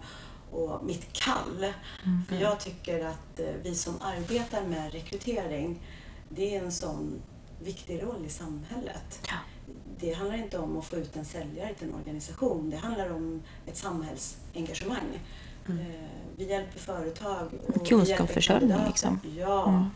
och 0.51 0.84
mitt 0.86 1.13
kall. 1.13 1.74
För 2.30 2.36
jag 2.36 2.60
tycker 2.60 3.06
att 3.06 3.40
eh, 3.40 3.46
vi 3.63 3.75
som 3.75 3.94
arbetar 4.01 4.62
med 4.63 4.92
rekrytering, 4.94 5.80
det 6.30 6.56
är 6.56 6.63
en 6.63 6.72
sån 6.72 7.22
viktig 7.63 8.04
roll 8.04 8.25
i 8.25 8.30
samhället. 8.30 9.20
Ja. 9.28 9.34
Det 10.00 10.13
handlar 10.13 10.38
inte 10.38 10.58
om 10.58 10.78
att 10.78 10.86
få 10.86 10.96
ut 10.96 11.16
en 11.16 11.25
säljare 11.25 11.74
till 11.74 11.88
en 11.88 11.96
organisation, 11.96 12.70
det 12.70 12.78
handlar 12.78 13.10
om 13.12 13.42
ett 13.66 13.78
samhällsengagemang. 13.78 15.20
Eh, 15.70 15.75
Vi 16.38 16.50
hjälper 16.50 16.80
företag 16.80 17.50
och 17.68 17.88
Kunskapsförsörjning, 17.88 18.78
liksom. 18.88 19.20
Ja. 19.38 19.90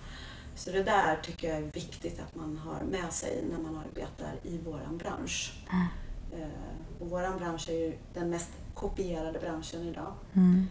Så 0.55 0.72
det 0.72 0.84
där 0.84 1.20
tycker 1.24 1.48
jag 1.50 1.58
är 1.58 1.72
viktigt 1.72 2.20
att 2.20 2.36
man 2.36 2.58
har 2.58 2.82
med 2.84 3.13
sig 3.13 3.44
när 3.51 3.58
man 3.60 3.77
arbetar 3.89 4.32
i 4.44 4.58
våran 4.58 4.98
bransch. 4.98 5.53
Eh, 6.32 6.48
Och 7.00 7.10
våran 7.10 7.38
bransch 7.38 7.70
är 7.70 7.74
ju 7.74 7.98
den 8.13 8.29
mest 8.29 8.50
kopierade 8.75 9.39
branschen 9.39 9.82
idag. 9.88 10.13
Mm. 10.34 10.67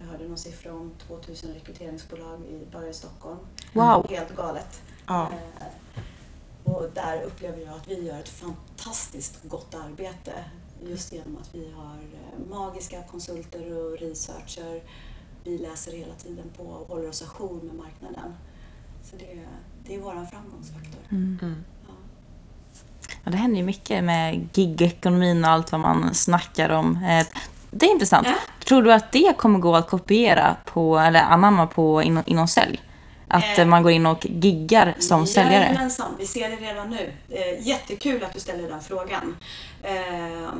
Jag 0.00 0.06
hörde 0.06 0.28
någon 0.28 0.38
siffra 0.38 0.72
om 0.74 0.90
2000 1.06 1.54
rekryteringsbolag 1.54 2.40
i, 2.44 2.66
bara 2.72 2.88
i 2.88 2.94
Stockholm. 2.94 3.38
Wow. 3.72 4.06
Helt 4.10 4.36
galet. 4.36 4.82
Ja. 5.06 5.30
Eh, 5.32 6.02
Och 6.64 6.86
där 6.94 7.22
upplever 7.22 7.58
jag 7.58 7.74
att 7.74 7.88
vi 7.88 8.06
gör 8.06 8.18
ett 8.20 8.28
fantastiskt 8.28 9.40
gott 9.44 9.74
arbete 9.74 10.44
just 10.86 11.12
genom 11.12 11.36
att 11.36 11.54
vi 11.54 11.72
har 11.72 11.94
eh, 11.96 12.48
magiska 12.50 13.02
konsulter 13.02 13.76
och 13.76 13.98
researcher. 13.98 14.82
Vi 15.44 15.58
läser 15.58 15.92
hela 15.92 16.14
tiden 16.14 16.50
på 16.56 16.62
och 16.62 16.88
håller 16.88 17.08
oss 17.08 17.22
ajour 17.22 17.62
med 17.62 17.74
marknaden. 17.74 18.34
Så 19.04 19.16
det, 19.16 19.46
det 19.86 19.94
är 19.94 20.00
vår 20.00 20.26
framgångsfaktor. 20.26 21.00
Mm. 21.10 21.64
Ja. 23.24 23.30
Det 23.30 23.36
händer 23.36 23.58
ju 23.58 23.64
mycket 23.64 24.04
med 24.04 24.48
gigekonomin 24.52 25.44
och 25.44 25.50
allt 25.50 25.72
vad 25.72 25.80
man 25.80 26.14
snackar 26.14 26.68
om. 26.70 26.96
Eh, 27.04 27.26
Det 27.70 27.86
är 27.86 27.90
intressant. 27.90 28.26
Ja. 28.26 28.34
Tror 28.64 28.82
du 28.82 28.92
att 28.92 29.12
det 29.12 29.34
kommer 29.38 29.58
gå 29.58 29.76
att 29.76 29.88
kopiera 29.90 30.56
på, 30.64 30.98
eller 30.98 31.20
anamma 31.20 31.66
på 31.66 32.02
inom, 32.02 32.22
inom 32.26 32.48
sälj? 32.48 32.80
Att 33.30 33.58
Eh. 33.58 33.66
man 33.66 33.82
går 33.82 33.92
in 33.92 34.06
och 34.06 34.26
giggar 34.26 34.94
som 34.98 35.26
säljare? 35.26 35.64
Jajamensan, 35.64 36.14
vi 36.18 36.26
ser 36.26 36.48
det 36.50 36.56
redan 36.56 36.90
nu. 36.90 37.12
Eh, 37.28 37.66
jättekul 37.68 38.24
att 38.24 38.34
du 38.34 38.40
ställer 38.40 38.68
den 38.68 38.80
frågan. 38.80 39.36
Eh, 39.82 40.50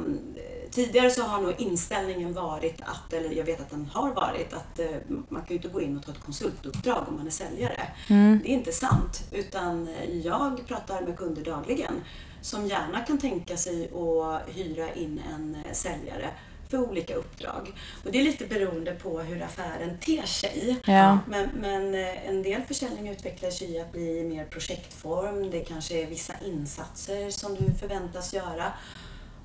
tidigare 0.71 1.11
så 1.11 1.23
har 1.23 1.41
nog 1.43 1.55
inställningen 1.59 2.33
varit 2.35 2.81
att, 2.81 3.13
eller 3.13 3.33
jag 3.33 3.45
vet 3.45 3.61
att 3.61 3.71
den 3.71 3.91
har 3.93 4.11
varit, 4.13 4.53
att 4.53 4.79
eh, 4.79 4.87
man 5.29 5.41
kan 5.43 5.49
ju 5.49 5.55
inte 5.57 5.69
gå 5.69 5.81
in 5.81 5.97
och 5.97 6.07
ta 6.07 6.13
ett 6.13 6.25
konsultuppdrag 6.25 7.05
om 7.09 7.17
man 7.17 7.27
är 7.27 7.31
säljare. 7.31 7.81
Mm. 8.09 8.41
Det 8.43 8.51
är 8.51 8.55
inte 8.55 8.73
sant, 8.73 9.23
utan 9.33 9.89
jag 10.25 10.61
pratar 10.69 11.01
med 11.01 11.17
kunder 11.17 11.45
dagligen 11.45 11.93
som 12.41 12.67
gärna 12.67 13.01
kan 13.01 13.19
tänka 13.19 13.57
sig 13.57 13.85
att 13.95 14.57
hyra 14.57 14.95
in 14.95 15.23
en 15.33 15.57
säljare 15.73 16.31
för 16.69 16.79
olika 16.79 17.15
uppdrag. 17.15 17.73
Och 18.05 18.13
det 18.13 18.19
är 18.21 18.23
lite 18.25 18.47
beroende 18.47 18.95
på 18.95 19.21
hur 19.21 19.43
affären 19.43 19.99
ter 19.99 20.23
sig. 20.23 20.81
Ja. 20.85 21.19
Men, 21.29 21.49
men 21.61 21.95
eh, 21.95 22.29
en 22.29 22.43
del 22.43 22.63
försäljning 22.63 23.09
utvecklar 23.09 23.51
sig 23.51 23.71
i 23.71 23.81
att 23.81 23.93
bli 23.93 24.25
mer 24.25 24.45
projektform. 24.45 25.51
Det 25.51 25.61
kanske 25.61 26.03
är 26.03 26.07
vissa 26.07 26.33
insatser 26.47 27.31
som 27.31 27.55
du 27.55 27.75
förväntas 27.75 28.35
göra. 28.35 28.73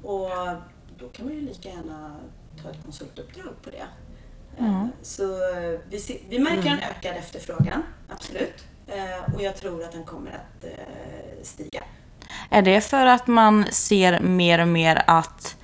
Och 0.03 0.29
då 0.99 1.09
kan 1.09 1.25
man 1.25 1.35
ju 1.35 1.41
lika 1.41 1.69
gärna 1.69 2.15
ta 2.63 2.69
ett 2.69 2.83
konsultuppdrag 2.83 3.53
på 3.63 3.69
det. 3.69 3.85
Eh, 4.57 4.85
Så 5.01 5.23
eh, 5.23 5.79
vi, 5.89 5.99
ser, 5.99 6.17
vi 6.29 6.39
märker 6.39 6.69
en 6.69 6.79
ökad 6.79 7.15
efterfrågan, 7.17 7.83
absolut. 8.09 8.63
Och 9.35 9.41
jag 9.41 9.55
tror 9.55 9.83
att 9.83 9.91
den 9.91 10.03
kommer 10.03 10.31
att 10.31 10.65
stiga. 11.45 11.83
Är 12.49 12.61
det 12.61 12.81
för 12.81 13.05
att 13.05 13.27
man 13.27 13.65
ser 13.71 14.19
mer 14.19 14.61
och 14.61 14.67
mer 14.67 15.03
att 15.07 15.55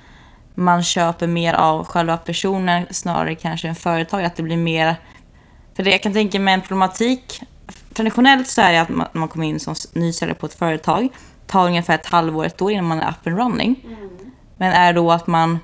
man 0.55 0.83
köper 0.83 1.27
mer 1.27 1.53
av 1.53 1.85
själva 1.85 2.17
personen 2.17 2.85
snarare 2.91 3.35
kanske 3.35 3.67
än 3.67 3.75
företag? 3.75 4.23
Att 4.23 4.35
det 4.35 4.43
blir 4.43 4.57
mer... 4.57 4.95
För 5.75 5.83
det 5.83 5.91
jag 5.91 6.03
kan 6.03 6.13
tänka 6.13 6.39
mig 6.39 6.53
en 6.53 6.61
problematik. 6.61 7.41
Traditionellt 7.93 8.47
så 8.47 8.61
är 8.61 8.71
det 8.71 8.81
att 8.81 8.89
man, 8.89 9.07
man 9.13 9.27
kommer 9.27 9.47
in 9.47 9.59
som 9.59 9.75
ny 9.93 10.13
säljare 10.13 10.37
på 10.37 10.45
ett 10.45 10.53
företag 10.53 11.09
tar 11.49 11.65
ungefär 11.65 11.95
ett 11.95 12.05
halvår, 12.05 12.45
ett 12.45 12.61
år 12.61 12.71
innan 12.71 12.85
man 12.85 12.99
är 12.99 13.09
up 13.09 13.27
and 13.27 13.37
running. 13.37 13.75
Men 14.57 14.73
är 14.73 14.93
det 14.93 14.99
då 14.99 15.11
att 15.11 15.27
man, 15.27 15.59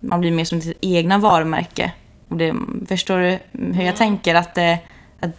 man 0.00 0.20
blir 0.20 0.32
mer 0.32 0.44
som 0.44 0.60
sitt 0.60 0.78
egna 0.80 1.18
varumärke? 1.18 1.92
Och 2.28 2.36
det, 2.36 2.54
förstår 2.88 3.18
du 3.18 3.38
hur 3.72 3.82
jag 3.82 3.96
tänker? 3.96 4.34
Att 4.34 4.54
det, 4.54 4.78
att 5.20 5.30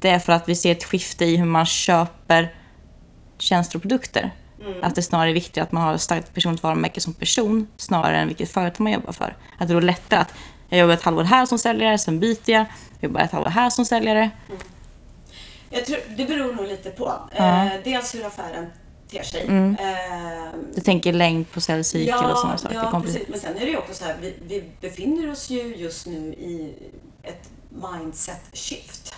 det 0.00 0.08
är 0.08 0.18
för 0.18 0.32
att 0.32 0.48
vi 0.48 0.54
ser 0.56 0.72
ett 0.72 0.84
skifte 0.84 1.24
i 1.24 1.36
hur 1.36 1.44
man 1.44 1.66
köper 1.66 2.54
tjänster 3.40 3.76
och 3.76 3.82
produkter. 3.82 4.30
Att 4.82 4.94
det 4.94 5.02
snarare 5.02 5.30
är 5.30 5.34
viktigt 5.34 5.62
att 5.62 5.72
man 5.72 5.82
har 5.82 5.94
ett 5.94 6.00
starkt 6.00 6.34
personligt 6.34 6.62
varumärke 6.62 7.00
som 7.00 7.14
person 7.14 7.66
snarare 7.76 8.16
än 8.18 8.28
vilket 8.28 8.50
företag 8.50 8.80
man 8.84 8.92
jobbar 8.92 9.12
för. 9.12 9.36
Att 9.58 9.68
det 9.68 9.74
då 9.74 9.78
är 9.78 9.82
lättare 9.82 10.20
att 10.20 10.34
jag 10.68 10.78
jobbar 10.80 10.94
ett 10.94 11.02
halvår 11.02 11.22
här 11.24 11.46
som 11.46 11.58
säljare, 11.58 11.98
sen 11.98 12.20
byter 12.20 12.50
jag, 12.50 12.60
jag 13.00 13.08
jobbar 13.08 13.20
ett 13.20 13.32
halvår 13.32 13.50
här 13.50 13.70
som 13.70 13.84
säljare. 13.84 14.30
Jag 15.70 15.86
tror, 15.86 15.98
det 16.16 16.24
beror 16.24 16.54
nog 16.54 16.66
lite 16.66 16.90
på. 16.90 17.12
Ja. 17.36 17.64
Eh, 17.64 17.72
dels 17.84 18.14
hur 18.14 18.26
affären 18.26 18.66
ter 19.10 19.22
sig. 19.22 19.42
Mm. 19.42 19.76
Eh, 19.80 20.50
Du 20.74 20.80
tänker 20.80 21.12
längd 21.12 21.50
på 21.50 21.60
säljcykel 21.60 22.14
och 22.24 22.38
sådana 22.38 22.58
saker. 22.58 22.74
Ja, 22.74 23.02
precis. 23.04 23.28
Men 23.28 23.40
sen 23.40 23.56
är 23.56 23.60
det 23.60 23.66
ju 23.70 23.76
också 23.76 23.94
så 23.94 24.04
här, 24.04 24.16
vi, 24.20 24.34
vi 24.48 24.64
befinner 24.80 25.30
oss 25.30 25.50
ju 25.50 25.76
just 25.76 26.06
nu 26.06 26.18
i 26.34 26.74
ett 27.22 27.50
mindset 27.70 28.40
shift. 28.52 29.14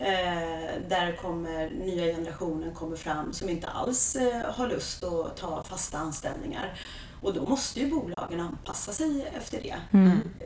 Eh, 0.00 0.80
där 0.88 1.16
kommer 1.16 1.70
nya 1.70 2.04
generationen 2.04 2.74
kommer 2.74 2.96
fram 2.96 3.32
som 3.32 3.48
inte 3.48 3.66
alls 3.66 4.16
eh, 4.16 4.50
har 4.54 4.68
lust 4.68 5.04
att 5.04 5.36
ta 5.36 5.62
fasta 5.62 5.98
anställningar. 5.98 6.80
Och 7.20 7.34
då 7.34 7.46
måste 7.46 7.80
ju 7.80 7.90
bolagen 7.90 8.40
anpassa 8.40 8.92
sig 8.92 9.32
efter 9.36 9.62
det. 9.62 9.76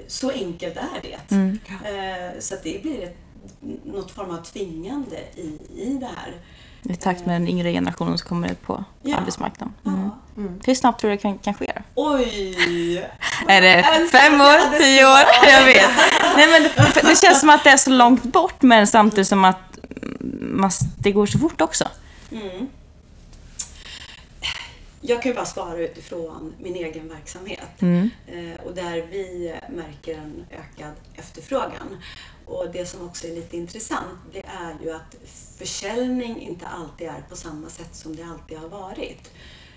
Så 0.07 0.31
enkelt 0.31 0.77
är 0.77 1.03
det. 1.03 1.35
Mm. 1.35 1.59
Eh, 1.69 2.41
så 2.41 2.55
det 2.63 2.83
blir 2.83 3.03
ett, 3.03 3.17
något 3.85 4.11
form 4.11 4.31
av 4.31 4.43
tvingande 4.43 5.17
i, 5.37 5.59
i 5.77 5.99
det 6.01 6.11
här. 6.17 6.35
I 6.89 6.97
takt 6.97 7.27
med 7.27 7.35
den 7.41 7.49
yngre 7.49 7.73
generationen 7.73 8.19
som 8.19 8.29
kommer 8.29 8.51
ut 8.53 8.63
på 8.63 8.85
Ja. 9.03 9.17
arbetsmarknaden. 9.17 9.75
Mm. 9.87 10.11
Ja. 10.37 10.43
Hur 10.67 10.75
snabbt 10.75 11.01
tror 11.01 11.11
du 11.11 11.17
det 11.17 11.23
kan, 11.23 11.39
kan 11.39 11.55
ske? 11.55 11.73
Oj! 11.95 13.09
Är 13.49 13.61
det 13.61 14.09
fem 14.13 14.41
år, 14.41 14.79
tio 14.79 15.05
år? 15.07 15.51
Jag 15.53 15.65
vet. 15.65 15.91
Nej, 16.37 16.47
men 16.51 16.63
det, 16.63 17.01
det 17.09 17.21
känns 17.21 17.41
som 17.41 17.51
att 17.51 17.65
det 17.65 17.71
är 17.71 17.77
så 17.77 17.91
långt 17.91 18.23
bort 18.23 18.63
men 18.63 18.87
samtidigt 18.87 19.29
som 19.29 19.45
att 19.45 19.79
mm, 20.03 20.61
man, 20.61 20.71
det 20.99 21.13
går 21.13 21.27
så 21.27 21.39
fort 21.39 21.61
också. 21.61 21.85
Mm. 22.33 22.69
Jag 25.01 25.23
kan 25.23 25.31
ju 25.31 25.35
bara 25.37 25.45
svara 25.47 25.79
utifrån 25.79 26.55
min 26.59 26.75
egen 26.75 27.09
verksamhet. 27.09 27.83
Mm. 27.83 28.11
Eh, 28.27 28.67
och 28.67 28.75
där 28.75 29.07
vi 29.11 29.55
märker 29.69 30.15
en 30.15 30.47
ökad 30.51 30.93
efterfrågan. 31.15 31.99
Och 32.47 32.67
det 32.73 32.87
som 32.87 33.07
också 33.07 33.27
är 33.27 33.35
lite 33.35 33.57
intressant 33.57 34.19
det 34.33 34.43
är 34.47 34.77
ju 34.83 34.91
att 34.93 35.17
försäljning 35.59 36.41
inte 36.41 36.67
alltid 36.67 37.09
är 37.09 37.25
på 37.29 37.37
samma 37.37 37.69
sätt 37.69 37.95
som 37.97 38.17
det 38.17 38.23
alltid 38.23 38.59
har 38.59 38.69
varit. 38.69 39.31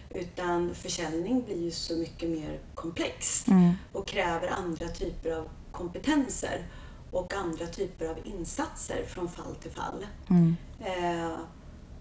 Utan 0.10 0.76
försäljning 0.76 1.44
blir 1.46 1.64
ju 1.64 1.72
så 1.72 1.96
mycket 1.98 2.30
mer 2.30 2.60
komplext 2.76 3.48
Mm. 3.48 3.74
och 3.92 4.08
kräver 4.08 4.48
andra 4.48 4.88
typer 4.88 5.32
av 5.32 5.48
kompetenser 5.72 6.68
och 7.12 7.34
andra 7.34 7.68
typer 7.68 8.06
av 8.10 8.16
insatser 8.24 9.06
från 9.08 9.30
fall 9.30 9.56
till 9.56 9.72
fall. 9.72 10.06
Mm. 10.30 10.56
Eh, 10.80 11.38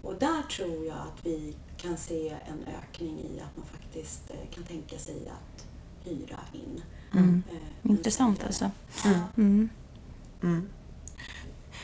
och 0.01 0.15
där 0.19 0.41
tror 0.41 0.85
jag 0.85 0.95
att 0.97 1.25
vi 1.25 1.55
kan 1.77 1.97
se 1.97 2.29
en 2.29 2.65
ökning 2.83 3.19
i 3.19 3.39
att 3.39 3.57
man 3.57 3.65
faktiskt 3.65 4.21
eh, 4.29 4.53
kan 4.55 4.63
tänka 4.63 4.97
sig 4.97 5.15
att 5.29 5.65
hyra 6.05 6.39
in. 6.53 6.81
Mm. 7.13 7.43
eh, 7.51 7.91
Intressant 7.91 8.43
alltså. 8.43 8.71
Mm. 9.37 9.69
Mm. 10.43 10.55
Mm. 10.55 10.69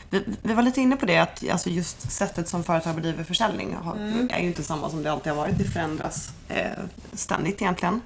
Vi, 0.09 0.23
vi 0.41 0.53
var 0.53 0.63
lite 0.63 0.81
inne 0.81 0.95
på 0.95 1.05
det 1.05 1.17
att 1.17 1.49
alltså 1.49 1.69
just 1.69 2.11
sättet 2.11 2.47
som 2.47 2.63
företag 2.63 2.95
bedriver 2.95 3.23
försäljning 3.23 3.73
har, 3.75 3.95
är 4.29 4.39
ju 4.41 4.47
inte 4.47 4.63
samma 4.63 4.89
som 4.89 5.03
det 5.03 5.11
alltid 5.11 5.31
har 5.33 5.37
varit. 5.37 5.57
Det 5.57 5.63
förändras 5.63 6.29
eh, 6.49 6.71
ständigt 7.13 7.61
egentligen. 7.61 8.01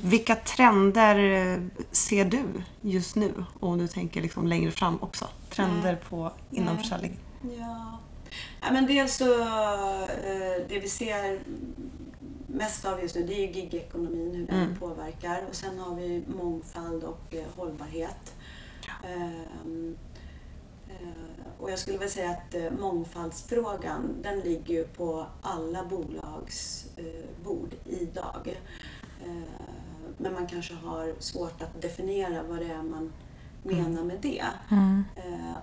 Vilka 0.00 0.34
trender 0.36 1.18
eh, 1.18 1.58
ser 1.90 2.24
du 2.24 2.44
just 2.80 3.16
nu? 3.16 3.44
Om 3.60 3.78
du 3.78 3.88
tänker 3.88 4.22
liksom 4.22 4.46
längre 4.46 4.70
fram 4.70 4.98
också. 5.02 5.28
Trender 5.50 5.96
på, 6.08 6.32
inom 6.50 6.78
försäljning. 6.78 7.18
Ja. 7.58 7.98
ja 8.62 8.72
men 8.72 8.86
dels 8.86 9.16
så, 9.16 9.40
eh, 9.40 10.66
det 10.68 10.78
vi 10.82 10.88
ser 10.88 11.40
mest 12.46 12.84
av 12.84 13.00
just 13.02 13.14
nu 13.14 13.22
det 13.26 13.34
är 13.34 13.46
ju 13.46 13.52
gigekonomin, 13.60 14.34
hur 14.34 14.46
den 14.46 14.62
Mm. 14.62 14.76
påverkar. 14.76 15.42
Och 15.48 15.54
sen 15.54 15.78
har 15.78 15.94
vi 15.94 16.24
mångfald 16.38 17.04
och 17.04 17.34
eh, 17.34 17.44
hållbarhet. 17.56 18.34
Ehm, 19.02 19.96
eh, 20.88 21.32
och 21.62 21.70
jag 21.70 21.78
skulle 21.78 21.98
väl 21.98 22.10
säga 22.10 22.30
att 22.30 22.54
eh, 22.54 22.70
mångfaldsfrågan 22.70 24.22
den 24.22 24.40
ligger 24.40 24.74
ju 24.74 24.84
på 24.84 25.26
alla 25.42 25.84
bolags 25.84 26.86
eh, 26.96 27.44
bord 27.44 27.74
idag. 27.84 28.60
Eh, 29.24 29.62
men 30.16 30.32
man 30.32 30.46
kanske 30.46 30.74
har 30.74 31.14
svårt 31.18 31.62
att 31.62 31.82
definiera 31.82 32.42
vad 32.42 32.58
det 32.58 32.72
är 32.72 32.82
man 32.82 33.12
menar 33.62 34.04
med 34.04 34.18
det. 34.22 34.44
Mm. 34.70 35.04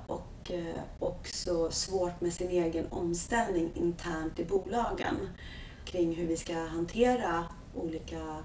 Och 0.07 0.51
också 0.99 1.71
svårt 1.71 2.21
med 2.21 2.33
sin 2.33 2.49
egen 2.49 2.87
omställning 2.89 3.71
internt 3.75 4.39
i 4.39 4.45
bolagen 4.45 5.15
kring 5.85 6.15
hur 6.15 6.27
vi 6.27 6.37
ska 6.37 6.53
hantera 6.53 7.45
olika 7.75 8.43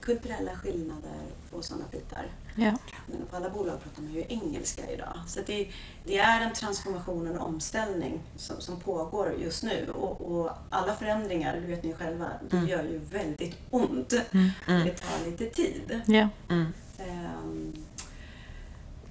kulturella 0.00 0.56
skillnader 0.56 1.22
och 1.50 1.64
sådana 1.64 1.84
bitar. 1.92 2.26
Ja. 2.56 2.72
Men 3.06 3.26
på 3.30 3.36
alla 3.36 3.50
bolag 3.50 3.80
pratar 3.82 4.02
man 4.02 4.12
ju 4.14 4.24
engelska 4.28 4.90
idag. 4.90 5.14
Så 5.26 5.40
det, 5.46 5.68
det 6.04 6.18
är 6.18 6.40
en 6.40 6.52
transformation 6.54 7.28
och 7.28 7.34
en 7.34 7.40
omställning 7.40 8.20
som, 8.36 8.60
som 8.60 8.80
pågår 8.80 9.34
just 9.38 9.62
nu. 9.62 9.88
Och, 9.94 10.20
och 10.20 10.50
alla 10.70 10.96
förändringar, 10.96 11.54
det 11.54 11.66
vet 11.66 11.84
ni 11.84 11.92
själva, 11.94 12.26
Mm. 12.52 12.68
gör 12.68 12.82
ju 12.84 12.98
väldigt 12.98 13.56
ont. 13.70 14.12
Mm. 14.32 14.50
Det 14.84 14.90
tar 14.94 15.30
lite 15.30 15.46
tid. 15.46 16.00
Ja. 16.06 16.28
Mm. 16.48 16.66
Ehm, 16.98 17.72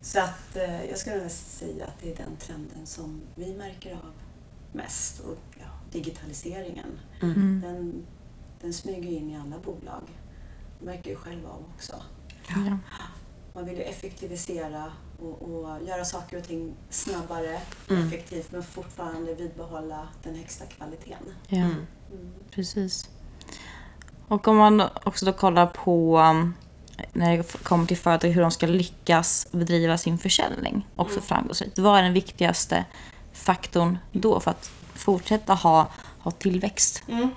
Så 0.01 0.19
att 0.19 0.56
eh, 0.56 0.86
jag 0.86 0.97
skulle 0.97 1.15
vilja 1.15 1.30
säga 1.30 1.86
att 1.86 1.99
det 2.01 2.12
är 2.12 2.15
den 2.17 2.38
trenden 2.39 2.86
som 2.86 3.21
vi 3.36 3.53
märker 3.53 3.93
av 3.93 4.12
mest. 4.73 5.19
Och 5.19 5.38
ja, 5.60 5.65
digitaliseringen, 5.91 6.99
Mm. 7.21 7.62
den, 7.65 8.06
den 8.62 8.73
smyger 8.73 9.10
in 9.12 9.30
i 9.32 9.38
alla 9.38 9.58
bolag. 9.65 10.01
Märker 10.80 11.12
jag 11.12 11.20
själv 11.20 11.46
av 11.48 11.63
också. 11.76 11.94
Ja. 12.48 12.78
Man 13.54 13.66
vill 13.66 13.78
ju 13.78 13.84
effektivisera 13.84 14.92
och, 15.22 15.42
och 15.42 15.88
göra 15.88 16.06
saker 16.06 16.38
och 16.38 16.44
ting 16.44 16.74
snabbare, 16.90 17.62
Mm. 17.90 18.08
effektivt 18.08 18.52
men 18.52 18.63
fortfarande 18.63 19.34
vidbehålla 19.36 20.08
den 20.24 20.36
högsta 20.36 20.66
kvaliteten. 20.66 21.34
ja. 21.48 21.58
Mm. 21.58 21.72
Mm. 22.12 22.34
Precis. 22.52 23.10
Och 24.28 24.48
om 24.48 24.58
man 24.58 24.82
också 25.04 25.26
då 25.26 25.34
kollar 25.34 25.68
på 25.68 26.20
um, 26.20 26.54
när 27.13 27.38
det 27.38 27.63
kommer 27.63 27.86
till 27.86 27.98
företag 27.98 28.30
hur 28.30 28.42
de 28.42 28.52
ska 28.52 28.68
lyckas 28.68 29.48
bedriva 29.52 29.98
sin 29.98 30.18
försäljning 30.18 30.88
också 30.96 31.13
Mm. 31.16 31.26
framgångsrikt. 31.26 31.80
Vad 31.80 32.00
är 32.00 32.04
den 32.04 32.13
viktigaste 32.13 32.86
faktorn 33.34 33.98
då 34.12 34.40
för 34.40 34.52
att 34.52 34.72
fortsätta 34.94 35.54
ha, 35.54 35.88
ha 36.20 36.32
tillväxt? 36.32 37.04
Mm. 37.08 37.30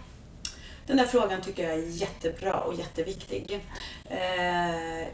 Den 0.90 0.96
där 0.96 1.06
frågan 1.06 1.40
tycker 1.40 1.62
jag 1.62 1.72
är 1.72 1.86
jättebra 1.86 2.60
och 2.60 2.74
jätteviktig. 2.74 3.60
Eh, 4.04 5.08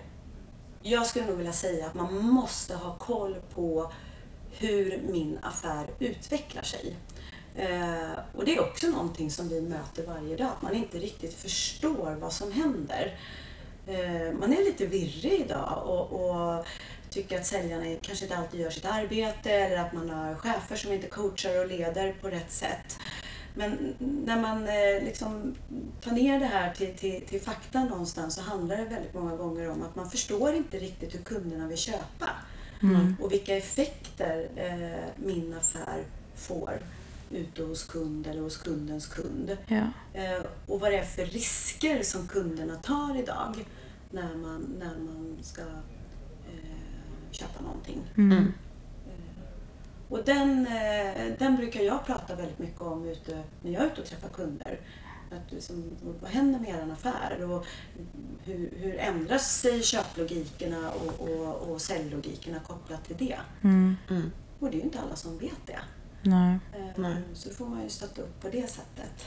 jag 0.83 1.07
skulle 1.07 1.27
nog 1.27 1.37
vilja 1.37 1.53
säga 1.53 1.87
att 1.87 1.95
man 1.95 2.19
måste 2.19 2.75
ha 2.75 2.99
koll 2.99 3.37
på 3.55 3.93
hur 4.51 5.03
min 5.11 5.39
affär 5.43 5.87
utvecklar 5.99 6.63
sig. 6.63 6.97
Eh, 7.57 8.19
och 8.35 8.45
det 8.45 8.57
är 8.57 8.61
också 8.61 8.87
någonting 8.87 9.31
som 9.31 9.49
vi 9.49 9.61
möter 9.61 10.07
varje 10.07 10.37
dag, 10.37 10.47
att 10.47 10.63
man 10.63 10.75
inte 10.75 10.99
riktigt 10.99 11.35
förstår 11.35 12.17
vad 12.21 12.33
som 12.33 12.53
händer. 12.53 13.19
Eh, 13.87 14.39
man 14.41 14.53
är 14.53 14.65
lite 14.65 14.87
virrig 14.87 15.41
idag 15.41 15.83
och, 15.87 16.13
och 16.13 16.67
tycker 17.11 17.39
att 17.39 17.47
säljarna 17.47 17.85
kanske 18.03 18.25
inte 18.25 18.37
alltid 18.37 18.61
gör 18.61 18.71
sitt 18.71 18.85
arbete 18.85 19.51
eller 19.51 19.77
att 19.77 19.93
man 19.93 20.11
har 20.11 20.35
chefer 20.35 20.77
som 20.77 20.93
inte 20.93 21.07
coachar 21.07 21.61
och 21.61 21.69
leder 21.69 22.13
på 22.21 22.29
rätt 22.29 22.53
sätt. 22.53 22.99
Men 23.57 23.95
när 23.99 24.41
man 24.41 24.63
eh, 24.63 25.05
liksom 25.05 25.55
tar 26.01 26.13
ner 26.13 26.41
det 26.41 26.47
här 26.47 26.75
till, 26.75 26.95
till, 26.95 27.23
till 27.27 27.41
fakta 27.41 27.85
någonstans 27.85 28.35
så 28.35 28.43
handlar 28.43 28.77
det 28.77 28.85
väldigt 28.85 29.15
många 29.15 29.37
gånger 29.37 29.71
om 29.71 29.83
att 29.83 29.97
man 29.97 30.11
förstår 30.11 30.55
inte 30.55 30.79
riktigt 30.79 31.15
hur 31.15 31.23
kunderna 31.23 31.69
vill 31.69 31.79
köpa. 31.79 32.31
Mm. 32.83 33.17
Och 33.21 33.33
vilka 33.33 33.57
effekter 33.57 34.49
eh, 34.57 35.25
min 35.27 35.55
affär 35.55 36.05
får 36.35 36.79
ute 37.31 37.63
hos 37.63 37.85
kund 37.85 38.27
eller 38.27 38.43
hos 38.43 38.57
kundens 38.57 39.07
kund. 39.07 39.57
Ja. 39.67 39.85
Eh, 40.13 40.43
och 40.67 40.81
vad 40.81 40.93
det 40.93 40.99
är 40.99 41.05
för 41.05 41.27
risker 41.27 42.03
som 42.03 42.29
kunderna 42.29 42.77
tar 42.77 43.19
idag 43.19 43.65
när 44.11 44.35
man, 44.35 44.75
när 44.79 44.99
man 44.99 45.39
ska 45.43 45.63
eh, 45.63 46.77
köpa 47.31 47.63
någonting. 47.63 48.03
Mm. 48.17 48.53
Och 50.09 50.25
den, 50.25 50.67
eh, 50.67 51.33
den 51.39 51.57
brukar 51.57 51.81
jag 51.81 52.07
prata 52.07 52.35
väldigt 52.35 52.59
mycket 52.59 52.81
om 52.81 53.05
ute, 53.05 53.43
när 53.63 53.73
jag 53.73 53.83
är 53.83 53.87
ute 53.87 54.01
och 54.01 54.07
träffar 54.07 54.29
kunder. 54.29 54.81
Att 55.31 55.53
liksom, 55.53 55.91
vad 56.21 56.31
händer 56.31 56.61
med 56.61 56.69
er 56.69 56.93
affär? 56.93 57.51
Och 57.51 57.67
hur, 58.45 58.71
hur 58.77 58.97
ändras 58.99 59.61
sig 59.61 59.83
köplogikerna 59.83 60.91
och, 60.91 61.29
och, 61.29 61.71
och 61.71 61.81
säljlogikerna 61.81 62.59
kopplat 62.61 63.05
till 63.05 63.17
det? 63.17 63.39
Mm. 63.63 63.97
Mm. 64.11 64.31
Och 64.61 64.71
det 64.71 64.77
är 64.77 64.79
ju 64.79 64.85
inte 64.85 65.01
alla 65.01 65.17
som 65.17 65.39
vet 65.39 65.67
det. 65.67 65.79
Nej. 66.23 66.59
Eh, 66.75 66.87
Nej. 66.97 67.23
Så 67.35 67.49
då 67.49 67.55
får 67.55 67.67
man 67.67 67.83
ju 67.83 67.89
stötta 67.89 68.23
upp 68.23 68.41
på 68.41 68.49
det 68.49 68.71
sättet. 68.71 69.27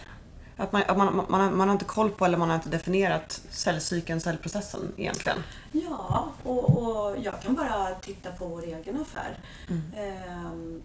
Att 0.60 0.72
man, 0.72 0.84
att 0.88 0.98
man, 0.98 1.26
man, 1.30 1.58
man, 1.58 1.68
har, 1.68 1.74
inte 1.74 1.86
koll 1.86 2.12
på 2.12 2.26
eller 2.26 2.38
man 2.38 2.50
har 2.50 2.56
inte 2.56 2.70
definierat 2.70 3.42
säljcykeln, 3.50 4.22
säljprocessen 4.22 4.94
egentligen. 4.98 5.38
Ja, 5.72 6.32
och, 6.44 6.78
och 6.78 7.18
jag 7.24 7.42
kan 7.42 7.56
bara 7.56 7.96
titta 7.96 8.32
på 8.32 8.46
vår 8.46 8.64
egen 8.64 9.02
affär. 9.02 9.40
Mm. 9.70 9.82
Ehm, 9.98 10.82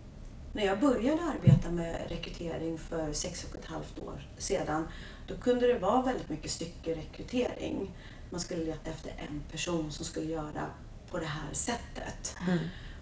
när 0.53 0.67
jag 0.67 0.81
började 0.81 1.23
arbeta 1.23 1.71
med 1.71 1.97
rekrytering 2.09 2.79
för 2.79 3.13
sex 3.13 3.45
och 3.51 3.59
ett 3.59 3.67
halvt 3.67 3.99
år 3.99 4.29
sedan, 4.39 4.89
då 5.27 5.37
kunde 5.37 5.67
det 5.67 5.79
vara 5.79 6.03
väldigt 6.03 6.29
mycket 6.29 6.51
styckerekrytering. 6.51 7.97
Man 8.31 8.41
skulle 8.41 8.65
leta 8.65 8.91
efter 8.91 9.11
en 9.29 9.43
person 9.51 9.93
som 9.93 10.05
skulle 10.05 10.27
göra 10.27 10.67
på 11.11 11.19
det 11.19 11.27
här 11.27 11.53
sättet. 11.53 12.37
Mm. 12.49 12.59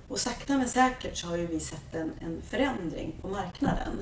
Och 0.09 0.21
sakta 0.21 0.57
men 0.57 0.69
säkert 0.69 1.17
så 1.17 1.27
har 1.27 1.37
ju 1.37 1.47
vi 1.47 1.61
sett 1.61 1.95
en, 1.95 2.13
en 2.21 2.43
förändring 2.43 3.19
på 3.23 3.29
marknaden. 3.29 3.99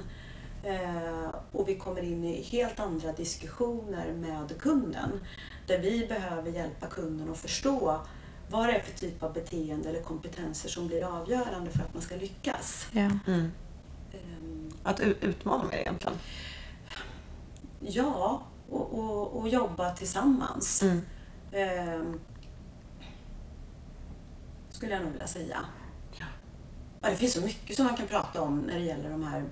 Eh, 0.63 1.29
och 1.53 1.69
vi 1.69 1.77
kommer 1.77 2.03
in 2.03 2.25
i 2.25 2.43
helt 2.43 2.81
andra 2.81 3.13
diskussioner 3.13 4.13
med 4.13 4.61
kunden. 4.61 5.11
Där 5.67 5.79
vi 5.79 6.07
behöver 6.07 6.51
hjälpa 6.51 6.87
kunden 6.87 7.31
att 7.31 7.39
förstå 7.39 8.01
vad 8.51 8.69
det 8.69 8.73
är 8.73 8.81
för 8.81 8.99
typ 8.99 9.23
av 9.23 9.33
beteende 9.33 9.89
eller 9.89 10.03
kompetenser 10.03 10.69
som 10.69 10.87
blir 10.87 11.05
avgörande 11.21 11.71
för 11.71 11.83
att 11.83 11.95
man 11.95 12.03
ska 12.03 12.17
lyckas. 12.17 12.87
Ja. 12.93 13.11
Mm. 13.27 13.53
Ehm, 14.13 14.71
Att 14.83 15.01
utmana 15.01 15.65
mer 15.65 15.77
egentligen. 15.79 16.17
ja, 17.81 18.43
och, 18.71 18.99
och, 18.99 19.41
och 19.41 19.49
jobba 19.49 19.91
tillsammans. 19.95 20.83
Mm. 20.83 21.01
Ehm, 21.53 22.21
skulle 24.71 24.93
jag 24.93 25.03
nog 25.03 25.13
vilja 25.13 25.27
säga. 25.27 25.59
Ja, 27.03 27.11
det 27.11 27.17
finns 27.17 27.33
så 27.33 27.41
mycket 27.41 27.77
som 27.77 27.87
man 27.87 27.97
kan 27.97 28.07
prata 28.07 28.43
om 28.43 28.59
när 28.59 28.75
det 28.79 28.85
gäller 28.85 29.11
de 29.11 29.23
här 29.25 29.45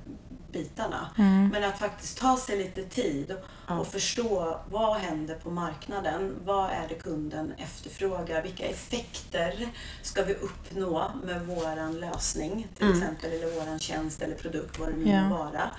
bitarna. 0.62 1.11
Mm. 1.18 1.49
Men 1.49 1.64
att 1.64 1.79
faktiskt 1.79 2.18
ta 2.18 2.37
sig 2.37 2.59
lite 2.59 2.85
tid 2.85 3.37
och 3.68 3.87
förstå 3.87 4.61
vad 4.71 4.97
händer 4.97 5.35
på 5.35 5.51
marknaden? 5.51 6.37
Vad 6.44 6.71
är 6.71 6.88
det 6.88 6.94
kunden 6.94 7.53
efterfrågar? 7.59 8.42
Vilka 8.42 8.64
effekter 8.64 9.68
ska 10.03 10.23
vi 10.25 10.35
uppnå 10.35 11.11
med 11.25 11.47
våran 11.47 12.01
lösning 12.01 12.66
till 12.77 12.87
Mm. 12.87 12.99
exempel 12.99 13.33
eller 13.33 13.51
våran 13.61 13.79
tjänst 13.79 14.23
eller 14.23 14.35
produkt, 14.37 14.79
vad 14.79 14.88
det 14.88 14.97
nu 14.97 15.23
må 15.29 15.37
vara. 15.37 15.71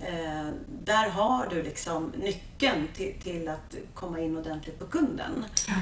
Eh, 0.00 0.48
där 0.84 1.08
har 1.08 1.46
du 1.50 1.62
liksom 1.62 2.12
nyckeln 2.16 2.88
till, 2.96 3.14
till 3.22 3.48
att 3.48 3.74
komma 3.94 4.20
in 4.20 4.36
ordentligt 4.38 4.78
på 4.78 4.86
kunden. 4.86 5.44
Eh, 5.68 5.74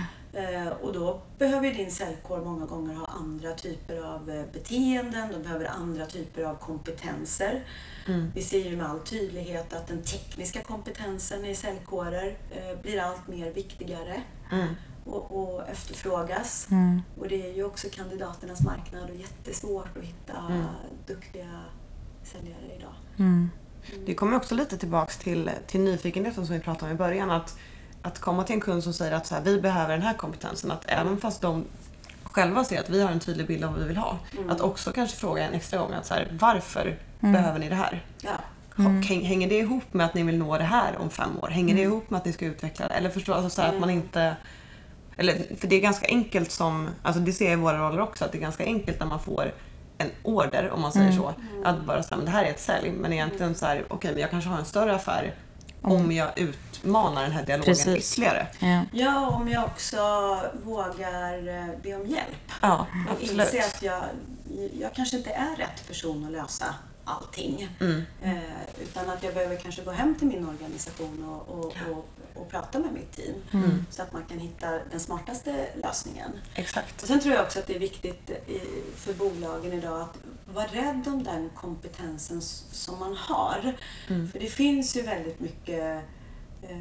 och 0.80 0.92
då 0.92 1.22
behöver 1.38 1.74
din 1.74 1.90
säljkår 1.90 2.44
många 2.44 2.66
gånger 2.66 2.94
ha 2.94 3.06
andra 3.06 3.54
typer 3.54 4.00
av 4.02 4.30
eh, 4.30 4.44
beteenden, 4.52 5.32
de 5.32 5.42
behöver 5.42 5.64
andra 5.64 6.06
typer 6.06 6.42
av 6.44 6.54
kompetenser. 6.54 7.64
Mm. 8.08 8.32
Vi 8.34 8.42
ser 8.42 8.70
ju 8.70 8.76
med 8.76 8.86
all 8.86 9.00
tydlighet 9.00 9.72
att 9.72 9.86
den 9.86 10.02
tekniska 10.02 10.62
kompetensen 10.62 11.44
i 11.44 11.54
säljkårer 11.54 12.38
eh, 12.50 12.80
blir 12.82 13.00
allt 13.00 13.28
mer 13.28 13.50
viktigare 13.50 14.22
Mm. 14.52 14.74
och, 15.04 15.42
och 15.42 15.68
efterfrågas. 15.68 16.68
Mm. 16.70 17.02
Och 17.18 17.28
det 17.28 17.50
är 17.50 17.54
ju 17.54 17.64
också 17.64 17.88
kandidaternas 17.92 18.60
marknad 18.60 19.10
och 19.10 19.16
jättesvårt 19.16 19.96
att 19.96 20.02
hitta 20.04 20.38
Mm. 20.50 20.64
duktiga 21.06 21.60
säljare 22.24 22.76
idag. 22.78 22.94
Mm. 23.18 23.50
Det 24.06 24.14
kommer 24.14 24.36
också 24.36 24.54
lite 24.54 24.78
tillbaks 24.78 25.18
till, 25.18 25.50
till 25.66 25.80
nyfikenheten 25.80 26.46
som 26.46 26.54
vi 26.54 26.60
pratade 26.60 26.90
om 26.90 26.94
i 26.94 26.98
början. 26.98 27.30
Att, 27.30 27.58
att 28.02 28.18
komma 28.18 28.44
till 28.44 28.54
en 28.54 28.60
kund 28.60 28.84
som 28.84 28.92
säger 28.92 29.12
att 29.12 29.26
så 29.26 29.34
här, 29.34 29.42
vi 29.42 29.60
behöver 29.60 29.92
den 29.94 30.02
här 30.02 30.14
kompetensen. 30.14 30.70
Att 30.70 30.84
även 30.88 31.20
fast 31.20 31.40
de 31.40 31.64
själva 32.24 32.64
ser 32.64 32.80
att 32.80 32.88
vi 32.90 33.02
har 33.02 33.10
en 33.10 33.20
tydlig 33.20 33.46
bild 33.46 33.64
av 33.64 33.70
vad 33.72 33.80
vi 33.80 33.88
vill 33.88 33.96
ha. 33.96 34.18
Mm. 34.38 34.50
Att 34.50 34.60
också 34.60 34.92
kanske 34.92 35.16
fråga 35.16 35.44
en 35.48 35.54
extra 35.54 35.78
gång 35.78 35.92
att 35.92 36.06
så 36.06 36.14
här, 36.14 36.28
varför 36.40 36.98
Mm. 37.20 37.32
behöver 37.32 37.58
ni 37.58 37.68
det 37.68 37.74
här? 37.74 38.04
Ja. 38.20 38.30
Häng, 39.08 39.24
hänger 39.24 39.48
det 39.48 39.58
ihop 39.58 39.94
med 39.94 40.06
att 40.06 40.14
ni 40.14 40.22
vill 40.22 40.38
nå 40.38 40.58
det 40.58 40.64
här 40.64 40.96
om 40.98 41.10
fem 41.10 41.38
år? 41.42 41.48
Hänger 41.48 41.74
det 41.74 41.80
ihop 41.82 42.10
med 42.10 42.18
att 42.18 42.24
ni 42.24 42.32
ska 42.32 42.44
utveckla 42.46 42.88
det? 42.88 42.94
Eller 42.94 43.10
förstå, 43.10 43.34
alltså 43.34 43.50
så 43.50 43.62
här, 43.62 43.68
att 43.74 43.80
man 43.80 43.90
inte... 43.90 44.36
Eller, 45.16 45.56
för 45.58 45.66
det 45.68 45.76
är 45.76 45.80
ganska 45.80 46.06
enkelt 46.06 46.50
som, 46.50 46.88
alltså 47.02 47.20
det 47.22 47.32
ser 47.32 47.44
jag 47.44 47.52
i 47.52 47.56
våra 47.56 47.88
roller 47.88 48.00
också, 48.00 48.24
att 48.24 48.32
det 48.32 48.38
är 48.38 48.42
ganska 48.42 48.64
enkelt 48.64 49.00
när 49.00 49.06
man 49.06 49.20
får 49.20 49.52
en 49.98 50.08
order, 50.22 50.70
om 50.70 50.80
man 50.80 50.92
säger 50.92 51.06
Mm. 51.10 51.18
så. 51.18 51.34
Att 51.64 51.84
bara 51.84 52.02
säga, 52.02 52.16
men 52.16 52.24
det 52.24 52.30
här 52.30 52.44
är 52.44 52.50
ett 52.50 52.60
sälj. 52.60 52.90
Men 52.90 53.12
egentligen 53.12 53.54
så 53.54 53.66
här, 53.66 53.84
okej, 53.88 54.10
men 54.12 54.20
jag 54.20 54.30
kanske 54.30 54.50
har 54.50 54.58
en 54.58 54.64
större 54.64 54.94
affär 54.94 55.34
om 55.82 56.12
jag 56.12 56.38
utmanar 56.38 57.22
den 57.22 57.32
här 57.32 57.46
dialogen 57.46 57.74
Precis. 57.74 58.12
ytterligare. 58.12 58.46
Ja. 58.58 58.84
ja, 58.92 59.28
om 59.28 59.48
jag 59.48 59.64
också 59.64 59.98
vågar 60.64 61.48
eh, 61.48 61.80
be 61.82 61.94
om 61.94 62.06
hjälp. 62.06 62.52
Ja, 62.60 62.86
Och 63.06 63.12
absolut. 63.12 63.54
inse 63.54 63.66
att 63.66 63.82
jag, 63.82 64.02
jag 64.80 64.94
kanske 64.94 65.16
inte 65.16 65.30
är 65.30 65.56
rätt 65.56 65.88
person 65.88 66.24
att 66.24 66.32
lösa 66.32 66.74
allting. 67.04 67.68
Mm. 67.80 68.02
Eh, 68.22 68.32
utan 68.82 69.10
att 69.10 69.22
jag 69.22 69.34
behöver 69.34 69.56
kanske 69.56 69.82
gå 69.82 69.90
hem 69.90 70.14
till 70.14 70.28
min 70.28 70.48
organisation 70.48 71.24
och, 71.24 71.58
och, 71.58 71.76
och, 71.90 72.08
och 72.34 72.50
prata 72.50 72.78
med 72.78 72.92
mitt 72.92 73.12
team. 73.12 73.34
Mm. 73.52 73.86
Så 73.90 74.02
att 74.02 74.12
man 74.12 74.24
kan 74.24 74.38
hitta 74.38 74.70
den 74.90 75.00
smartaste 75.00 75.66
lösningen. 75.82 76.30
Exakt. 76.54 77.02
Och 77.02 77.08
sen 77.08 77.20
tror 77.20 77.34
jag 77.34 77.44
också 77.44 77.58
att 77.58 77.66
det 77.66 77.74
är 77.74 77.80
viktigt 77.80 78.30
i, 78.30 78.60
för 78.96 79.14
bolagen 79.14 79.72
idag 79.72 80.00
att 80.00 80.16
vara 80.54 80.66
rädd 80.66 81.08
om 81.08 81.24
den 81.24 81.50
kompetensen 81.54 82.42
som 82.42 82.98
man 82.98 83.16
har. 83.16 83.74
Mm. 84.08 84.28
För 84.28 84.38
det 84.38 84.46
finns 84.46 84.96
ju 84.96 85.02
väldigt 85.02 85.40
mycket 85.40 86.04
eh, 86.62 86.78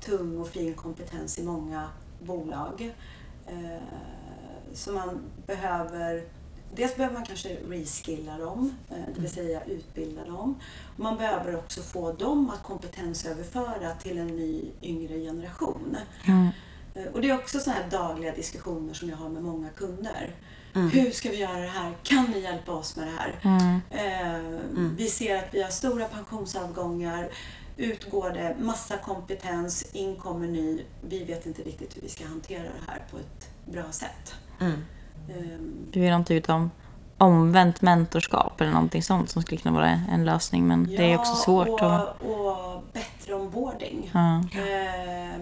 tung 0.00 0.38
och 0.40 0.48
fin 0.48 0.74
kompetens 0.74 1.38
i 1.38 1.42
många 1.42 1.88
bolag. 2.20 2.94
Eh, 3.46 3.82
så 4.74 4.92
man 4.92 5.20
behöver 5.46 6.24
Dels 6.74 6.96
behöver 6.96 7.14
man 7.14 7.24
kanske 7.24 7.56
reskilla 7.68 8.38
dem, 8.38 8.76
eh, 8.90 8.96
det 9.14 9.20
vill 9.20 9.30
säga 9.30 9.64
utbilda 9.64 10.24
dem. 10.24 10.60
Man 10.96 11.16
behöver 11.16 11.56
också 11.56 11.82
få 11.82 12.12
dem 12.12 12.50
att 12.50 12.62
kompetensöverföra 12.62 13.94
till 13.94 14.18
en 14.18 14.26
ny 14.26 14.64
yngre 14.82 15.18
generation. 15.18 15.96
Mm. 16.24 16.48
Och 17.12 17.20
det 17.20 17.30
är 17.30 17.38
också 17.38 17.58
sådana 17.58 17.80
här 17.80 17.90
dagliga 17.90 18.34
diskussioner 18.34 18.94
som 18.94 19.08
jag 19.08 19.16
har 19.16 19.28
med 19.28 19.42
många 19.42 19.70
kunder. 19.70 20.34
Mm. 20.76 20.90
Hur 20.90 21.10
ska 21.10 21.30
vi 21.30 21.36
göra 21.36 21.58
det 21.60 21.66
här? 21.68 21.92
Kan 22.02 22.24
ni 22.24 22.40
hjälpa 22.40 22.72
oss 22.72 22.96
med 22.96 23.06
det 23.06 23.12
här? 23.18 23.34
Mm. 23.42 23.80
Eh, 23.90 24.60
Vi 24.96 25.06
ser 25.08 25.36
att 25.36 25.48
vi 25.54 25.62
har 25.62 25.70
stora 25.70 26.04
pensionsavgångar. 26.04 27.28
Utgår 27.76 28.30
det 28.30 28.56
massa 28.60 28.96
kompetens, 28.96 29.86
in 29.92 30.16
kommer 30.16 30.46
ny. 30.46 30.82
Vi 31.08 31.24
vet 31.24 31.46
inte 31.46 31.62
riktigt 31.62 31.96
hur 31.96 32.02
vi 32.02 32.08
ska 32.08 32.26
hantera 32.26 32.62
det 32.62 32.90
här 32.90 33.02
på 33.10 33.16
ett 33.16 33.50
bra 33.72 33.84
sätt. 33.90 34.34
Mm. 34.60 34.72
Eh, 35.28 35.58
Du 35.92 36.00
vill 36.00 36.10
någon 36.10 36.24
typ 36.24 36.50
av 36.50 36.68
omvänt 37.18 37.82
mentorskap 37.82 38.60
eller 38.60 38.70
någonting 38.72 39.02
sånt 39.02 39.30
som 39.30 39.42
skulle 39.42 39.60
kunna 39.60 39.74
vara 39.74 39.90
en 40.12 40.24
lösning 40.24 40.66
men 40.66 40.86
det 40.86 41.12
är 41.12 41.18
också 41.18 41.34
svårt 41.34 41.68
och, 41.68 41.94
att... 41.94 42.22
och 42.22 42.82
bättre 42.92 43.34
onboarding. 43.34 44.10
Ja. 44.14 44.20
Ehm, 44.60 45.40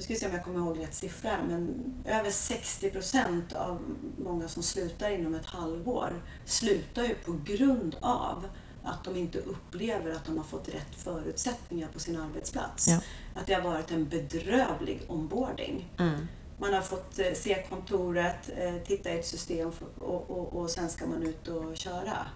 nu 0.00 0.04
ska 0.04 0.14
vi 0.14 0.20
se 0.20 0.26
om 0.26 0.32
jag 0.32 0.44
kommer 0.44 0.58
ihåg 0.58 0.78
rätt 0.78 0.94
siffra 0.94 1.30
men 1.48 1.94
över 2.04 2.30
60 2.30 2.90
procent 2.90 3.52
av 3.52 3.82
många 4.18 4.48
som 4.48 4.62
slutar 4.62 5.10
inom 5.10 5.34
ett 5.34 5.46
halvår 5.46 6.22
slutar 6.44 7.02
ju 7.02 7.14
på 7.14 7.32
grund 7.44 7.96
av 8.00 8.46
att 8.84 9.04
de 9.04 9.16
inte 9.16 9.38
upplever 9.38 10.10
att 10.10 10.24
de 10.24 10.36
har 10.36 10.44
fått 10.44 10.68
rätt 10.68 10.94
förutsättningar 10.96 11.88
på 11.92 12.00
sin 12.00 12.16
arbetsplats. 12.16 12.88
Ja. 12.88 13.00
Att 13.34 13.46
det 13.46 13.54
har 13.54 13.62
varit 13.62 13.90
en 13.90 14.08
bedrövlig 14.08 15.02
onboarding. 15.08 15.92
Mm. 15.98 16.26
Man 16.58 16.74
har 16.74 16.82
fått 16.82 17.18
eh, 17.18 17.32
se 17.34 17.66
kontoret, 17.68 18.50
eh, 18.56 18.74
titta 18.86 19.10
i 19.10 19.18
ett 19.18 19.26
system 19.26 19.72
och, 19.98 20.30
och, 20.30 20.60
och 20.60 20.70
sen 20.70 20.88
ska 20.88 21.06
man 21.06 21.22
ut 21.22 21.48
och 21.48 21.76
köra. 21.76 22.26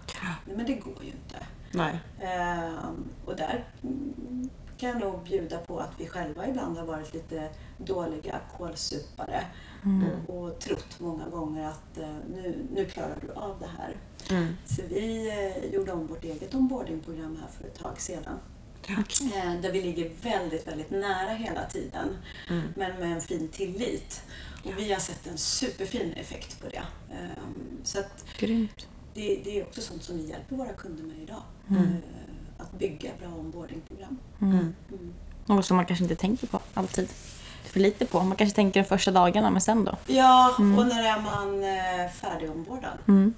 Nej, 0.45 0.55
men 0.57 0.65
det 0.65 0.73
går 0.73 1.03
ju 1.03 1.09
inte. 1.09 1.47
Nej. 1.71 1.99
Ehm, 2.21 3.09
och 3.25 3.35
där 3.35 3.65
mm, 3.83 4.49
kan 4.77 4.89
jag 4.89 4.99
nog 4.99 5.23
bjuda 5.23 5.57
på 5.57 5.79
att 5.79 5.91
vi 5.97 6.07
själva 6.07 6.47
ibland 6.47 6.77
har 6.77 6.85
varit 6.85 7.13
lite 7.13 7.49
dåliga 7.77 8.39
kålsupare 8.57 9.45
och, 10.27 10.37
och 10.37 10.59
trott 10.59 10.99
många 10.99 11.29
gånger 11.29 11.67
att 11.67 11.97
eh, 11.97 12.15
nu, 12.33 12.67
nu 12.73 12.85
klarar 12.85 13.17
du 13.21 13.33
av 13.33 13.59
det 13.59 13.69
här. 13.77 13.95
Mm. 14.29 14.55
Så 14.65 14.81
vi 14.89 15.29
eh, 15.29 15.73
gjorde 15.73 15.91
om 15.91 16.07
vårt 16.07 16.23
eget 16.23 16.55
onboardingprogram 16.55 17.37
här 17.41 17.47
för 17.47 17.67
ett 17.67 17.79
tag 17.79 18.01
sedan. 18.01 18.39
Eh, 18.89 19.61
där 19.61 19.71
vi 19.71 19.81
ligger 19.81 20.11
väldigt, 20.21 20.67
väldigt 20.67 20.91
nära 20.91 21.29
hela 21.29 21.65
tiden. 21.65 22.17
Mm. 22.49 22.67
Men 22.75 22.99
med 22.99 23.11
en 23.11 23.21
fin 23.21 23.47
tillit. 23.47 24.21
Och 24.63 24.71
vi 24.77 24.93
har 24.93 24.99
sett 24.99 25.27
en 25.27 25.37
superfin 25.37 26.13
effekt 26.13 26.61
på 26.61 26.69
det. 26.69 26.83
Ehm, 27.11 27.79
så 27.83 27.99
att 27.99 28.25
Grymt. 28.37 28.87
det, 29.13 29.41
det 29.43 29.59
är 29.59 29.63
också 29.63 29.81
sånt 29.81 30.03
som 30.03 30.17
vi 30.17 30.29
hjälper 30.29 30.55
våra 30.55 30.73
kunder 30.73 31.03
med 31.03 31.17
idag. 31.17 31.43
Mm. 31.69 31.97
Att 32.65 32.79
bygga 32.79 33.09
bra 33.19 33.29
onboardingprogram. 33.39 34.17
Mm. 34.41 34.57
Mm. 34.57 35.13
Något 35.45 35.65
som 35.65 35.77
man 35.77 35.85
kanske 35.85 36.03
inte 36.03 36.15
tänker 36.15 36.47
på 36.47 36.59
alltid. 36.73 37.09
För 37.63 37.79
lite 37.79 38.05
på. 38.05 38.23
Man 38.23 38.37
kanske 38.37 38.55
tänker 38.55 38.81
de 38.81 38.87
första 38.87 39.11
dagarna, 39.11 39.49
men 39.49 39.61
sen 39.61 39.85
då? 39.85 39.97
Ja, 40.07 40.55
och 40.57 40.87
när 40.87 41.03
är 41.03 41.21
man 41.21 41.63
eh, 41.63 42.11
färdig 42.11 42.51
ombordad? 42.51 42.97
Mm. 43.07 43.33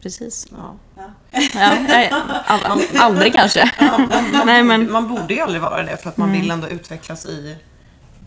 Precis. 0.00 0.46
Ja. 0.50 0.74
Ja. 0.96 1.10
Ja, 1.54 1.76
nej, 1.88 2.10
all, 2.46 2.60
all, 2.64 2.80
aldrig 2.98 3.34
kanske. 3.34 3.70
Nej, 4.44 4.62
men... 4.62 4.92
Man 4.92 5.08
borde 5.08 5.34
ju 5.34 5.40
aldrig 5.40 5.62
vara 5.62 5.82
det 5.82 5.96
för 5.96 6.08
att 6.08 6.16
man 6.16 6.32
vill 6.32 6.50
ändå 6.50 6.68
utvecklas 6.68 7.26
i 7.26 7.56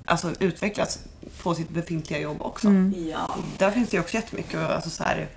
Alltså 0.10 0.32
utvecklas 0.39 1.00
på 1.43 1.56
sitt 1.56 1.69
befintliga 1.69 2.19
jobb 2.19 2.41
också. 2.41 2.67
Mm. 2.67 3.10
ja. 3.10 3.36
Där 3.58 3.71
finns 3.71 3.89
det 3.89 3.97
ju 3.97 4.02
också 4.02 4.15
jättemycket 4.15 4.60
alltså 4.60 4.89
så 4.89 5.04
här, 5.04 5.17
ja, 5.17 5.28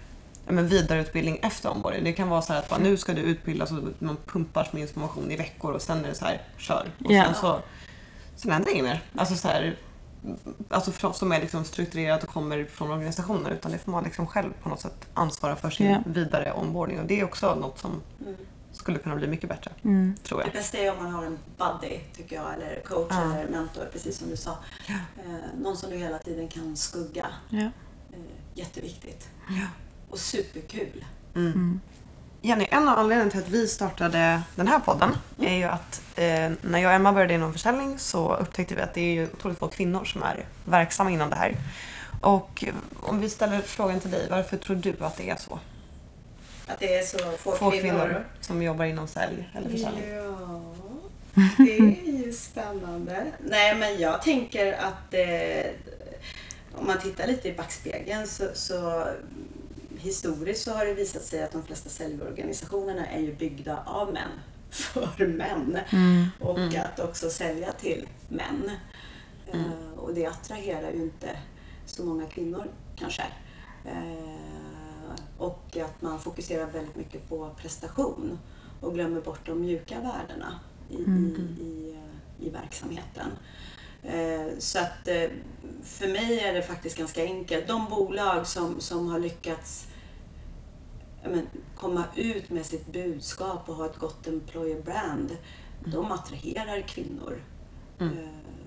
men 0.53 0.69
vidareutbildning 0.69 1.39
efter 1.43 1.71
onboarding. 1.71 2.05
Det 2.05 2.13
kan 2.13 2.29
vara 2.29 2.43
så 2.43 2.53
här 2.53 2.61
att 2.61 2.69
bara, 2.69 2.81
nu 2.81 2.97
ska 2.97 3.13
du 3.15 3.21
utbildas 3.21 3.71
och 3.73 3.79
man 3.99 4.17
pumpar 4.27 4.69
med 4.73 4.83
information 4.83 5.31
i 5.31 5.37
veckor 5.37 5.73
och 5.73 5.83
sen 5.83 6.05
är 6.05 6.09
det 6.09 6.15
så 6.15 6.25
här, 6.25 6.43
kör. 6.59 6.91
Och 7.05 7.13
Ja. 7.13 7.25
sen 7.25 7.35
så 7.35 7.61
sen 8.37 8.53
händer 8.53 8.71
inget 8.73 8.85
mer. 8.85 9.03
Alltså 9.17 9.35
så 9.35 9.49
här, 9.49 9.77
alltså 10.69 10.93
för- 10.93 11.13
som 11.13 11.33
är 11.33 11.41
liksom 11.41 11.65
strukturerat 11.65 12.23
och 12.23 12.29
kommer 12.29 12.65
från 12.65 12.91
organisationer 12.91 13.51
utan 13.51 13.73
det 13.73 13.79
får 13.79 13.93
man 13.93 14.05
liksom 14.05 14.27
själv 14.27 14.53
på 14.63 14.69
något 14.69 14.81
sätt 14.81 15.09
ansvara 15.15 15.57
för 15.57 15.71
sin 15.71 15.87
Ja. 15.91 16.03
vidare 16.07 16.53
onboarding 16.53 17.01
och 17.01 17.07
det 17.07 17.21
är 17.21 17.25
också 17.25 17.55
något 17.55 17.79
som 17.79 18.03
Mm. 18.21 18.35
skulle 18.73 18.99
kunna 18.99 19.17
bli 19.17 19.27
mycket 19.27 19.49
bättre, 19.49 19.71
Mm. 19.85 20.15
tror 20.23 20.39
Det 20.39 20.45
jag. 20.45 20.53
bästa 20.53 20.79
är 20.79 20.91
om 20.93 21.03
man 21.05 21.13
har 21.13 21.25
en 21.25 21.39
buddy, 21.59 21.99
tycker 22.17 22.37
jag, 22.37 22.55
eller 22.55 22.81
coach 22.81 23.07
Ja. 23.11 23.35
eller 23.35 23.49
mentor, 23.51 23.89
precis 23.93 24.19
som 24.19 24.31
du 24.31 24.37
sa. 24.37 24.57
Eh, 24.89 24.95
någon 25.63 25.77
som 25.77 25.91
du 25.91 25.97
hela 25.97 26.19
tiden 26.19 26.49
kan 26.49 26.77
skugga. 26.77 27.27
Ja. 27.49 27.59
Eh, 28.13 28.19
jätteviktigt. 28.55 29.29
Ja. 29.49 29.67
Och 30.11 30.19
superkul. 30.19 31.05
Mm. 31.35 31.81
Jenny, 32.43 32.67
en 32.71 32.89
av 32.89 32.99
anledningarna 32.99 33.31
till 33.31 33.41
att 33.41 33.49
vi 33.49 33.69
startade 33.69 34.43
den 34.57 34.69
här 34.69 34.79
podden 34.81 35.11
är 35.41 35.55
ju 35.55 35.65
att 35.65 36.03
eh, 36.17 36.51
när 36.63 36.79
jag 36.79 36.87
och 36.89 36.93
Emma 36.95 37.13
började 37.13 37.35
inom 37.35 37.53
försäljning 37.53 37.99
så 37.99 38.37
upptäckte 38.37 38.75
vi 38.75 38.81
att 38.83 38.95
det 38.95 39.01
är 39.01 39.13
ju 39.13 39.29
otroligt 39.33 39.59
få 39.59 39.69
kvinnor 39.69 40.05
som 40.05 40.23
är 40.23 40.45
verksamma 40.65 41.11
inom 41.11 41.31
det 41.31 41.37
här. 41.37 41.57
Och 42.21 42.65
om 43.03 43.21
vi 43.21 43.31
ställer 43.31 43.61
frågan 43.61 44.01
till 44.01 44.11
dig, 44.11 44.27
varför 44.31 44.57
tror 44.57 44.77
du 44.77 44.95
att 45.01 45.17
det 45.17 45.31
är 45.31 45.37
så? 45.37 45.59
Att 46.67 46.79
det 46.79 46.95
är 46.95 47.03
så 47.03 47.19
få, 47.19 47.53
Få 47.53 47.71
kvinnor. 47.71 47.83
kvinnor 47.83 48.27
som 48.41 48.63
jobbar 48.63 48.85
inom 48.85 49.09
sälj 49.09 49.51
eller 49.55 49.71
försäljning. 49.71 50.05
Ja, 50.09 50.63
det 51.59 51.79
är 51.79 52.25
ju 52.27 52.33
spännande. 52.33 53.27
Nej, 53.49 53.75
men 53.75 53.99
jag 54.01 54.23
tänker 54.23 54.73
att 54.73 55.15
eh, 55.15 55.71
om 56.75 56.87
man 56.87 56.99
tittar 56.99 57.27
lite 57.27 57.49
i 57.49 57.53
backspegeln 57.53 58.27
så, 58.27 58.45
så 58.55 59.07
historiskt 60.01 60.63
så 60.65 60.73
har 60.73 60.87
det 60.87 60.95
visat 60.95 61.23
sig 61.23 61.43
att 61.43 61.53
de 61.53 61.63
flesta 61.63 61.89
säljorganisationerna 61.91 63.07
är 63.07 63.21
ju 63.21 63.35
byggda 63.35 63.83
av 63.87 64.13
män 64.13 64.31
för 64.71 65.27
män 65.27 65.79
Mm. 65.91 66.27
och 66.41 66.75
att 66.75 67.01
också 67.01 67.31
sälja 67.31 67.73
till 67.73 68.09
män. 68.29 68.71
Eh, 69.47 69.99
och 69.99 70.15
det 70.15 70.27
attraherar 70.27 70.91
ju 70.91 71.03
inte 71.03 71.37
så 71.87 72.05
många 72.05 72.27
kvinnor 72.27 72.71
kanske. 72.97 73.23
Eh, 73.85 75.15
och 75.39 75.77
att 75.77 76.03
man 76.03 76.19
fokuserar 76.21 76.67
väldigt 76.67 76.97
mycket 76.97 77.29
på 77.29 77.51
prestation 77.57 78.39
och 78.81 78.95
glömmer 78.95 79.21
bort 79.21 79.47
de 79.47 79.61
mjuka 79.61 79.95
värdena 79.95 80.61
i, 80.91 80.95
i, 80.95 81.47
i, 81.61 81.95
eh, 81.97 82.47
i 82.47 82.51
verksamheten. 82.51 83.27
Eh, 84.03 84.47
Så 84.59 84.79
att 84.79 85.09
eh, 85.09 85.29
för 85.83 86.09
mig 86.09 86.41
är 86.41 86.53
det 86.55 86.63
faktiskt 86.63 86.97
ganska 86.99 87.23
enkelt. 87.23 87.69
De 87.69 87.89
bolag 87.89 88.47
som, 88.47 88.81
som 88.81 89.09
har 89.09 89.19
lyckats 89.19 89.87
men, 91.25 91.47
komma 91.77 92.05
ut 92.17 92.51
med 92.51 92.67
sitt 92.67 92.93
budskap 92.93 93.69
och 93.69 93.75
ha 93.75 93.87
ett 93.87 93.97
gott 93.99 94.27
employer 94.27 94.83
brand, 94.83 95.37
de 95.85 96.13
attraherar 96.13 96.81
kvinnor. 96.81 97.43
Mm. 97.99 98.19
Eh, 98.19 98.25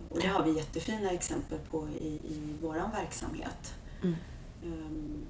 Och 0.10 0.20
det 0.22 0.28
har 0.28 0.44
vi 0.44 0.56
jättefina 0.58 1.12
exempel 1.12 1.60
på 1.72 1.88
i, 1.90 2.08
i 2.08 2.56
vår 2.62 2.92
verksamhet. 2.94 3.74
Mm. 4.02 4.16
Ehm, 4.64 5.26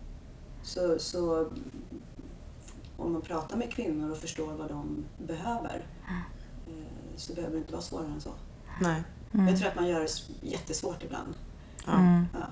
Så, 0.63 0.99
så 0.99 1.51
om 2.97 3.13
man 3.13 3.21
pratar 3.21 3.57
med 3.57 3.71
kvinnor 3.71 4.11
och 4.11 4.17
förstår 4.17 4.53
vad 4.53 4.69
de 4.69 5.05
behöver 5.17 5.85
eh, 6.67 7.15
så 7.15 7.33
behöver 7.33 7.53
det 7.53 7.59
inte 7.59 7.71
vara 7.71 7.81
svårare 7.81 8.07
än 8.07 8.21
så. 8.21 8.31
Nej. 8.81 9.03
Jag 9.33 9.57
tror 9.57 9.67
att 9.67 9.75
man 9.75 9.87
gör 9.87 9.99
det 9.99 10.47
jättesvårt 10.47 11.03
ibland. 11.03 11.33
Ja. 11.85 11.93
Mm. 11.93 12.27
Ja. 12.33 12.47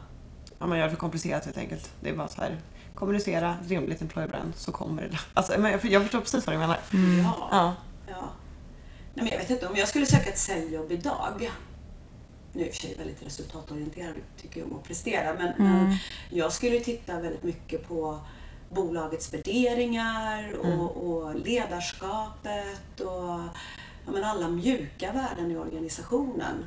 ja, 0.60 0.68
man 0.68 0.78
gör 0.78 0.86
det 0.86 0.92
för 0.92 0.98
komplicerat 0.98 1.46
helt 1.46 1.58
enkelt. 1.58 1.92
Det 2.02 2.10
är 2.10 2.16
bara 2.16 2.28
så 2.28 2.42
här, 2.42 2.58
kommunicera 2.96 3.58
rimligt 3.68 4.02
employer 4.02 4.28
brand 4.28 4.54
så 4.56 4.72
kommer 4.72 5.02
det. 5.02 5.18
Alltså, 5.34 5.60
men 5.60 5.72
jag, 5.72 5.86
jag 5.86 6.02
förstår 6.02 6.20
precis 6.20 6.48
vad 6.48 6.56
du 6.56 6.60
menar. 6.60 6.80
Ja. 6.92 7.48
Ja. 7.52 7.76
ja. 8.08 8.30
Nej, 9.14 9.24
men 9.24 9.28
jag 9.28 9.38
vet 9.38 9.50
inte, 9.50 9.68
om 9.68 9.76
jag 9.76 9.88
skulle 9.88 10.06
söka 10.06 10.30
ett 10.30 10.38
säljjobb 10.38 10.92
idag 10.92 11.50
nu 12.54 12.62
är 12.62 12.66
jag 12.66 12.68
i 12.68 12.70
och 12.70 12.76
för 12.76 12.82
sig 12.82 12.96
väldigt 12.98 13.26
resultatorienterad 13.26 14.16
och 14.16 14.42
tycker 14.42 14.64
om 14.64 14.76
att 14.76 14.84
prestera, 14.84 15.34
men, 15.34 15.54
men 15.58 15.98
jag 16.30 16.54
skulle 16.54 16.80
titta 16.80 17.20
väldigt 17.20 17.44
mycket 17.44 17.88
på 17.88 18.20
bolagets 18.70 19.34
värderingar 19.34 20.54
och, 20.54 21.08
och 21.08 21.36
ledarskapet 21.36 23.00
och 23.00 23.40
ja, 24.06 24.12
men 24.12 24.24
alla 24.24 24.50
mjuka 24.50 25.12
värden 25.12 25.52
i 25.52 25.58
organisationen. 25.58 26.66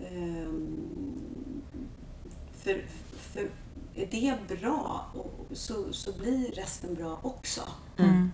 Ehm, 0.00 1.62
för, 2.52 2.84
för 3.32 3.50
är 3.94 4.06
det 4.10 4.60
bra 4.60 5.06
och 5.14 5.56
så, 5.56 5.92
så 5.92 6.12
blir 6.12 6.52
resten 6.52 6.94
bra 6.94 7.18
också. 7.22 7.60
Mm. 7.98 8.30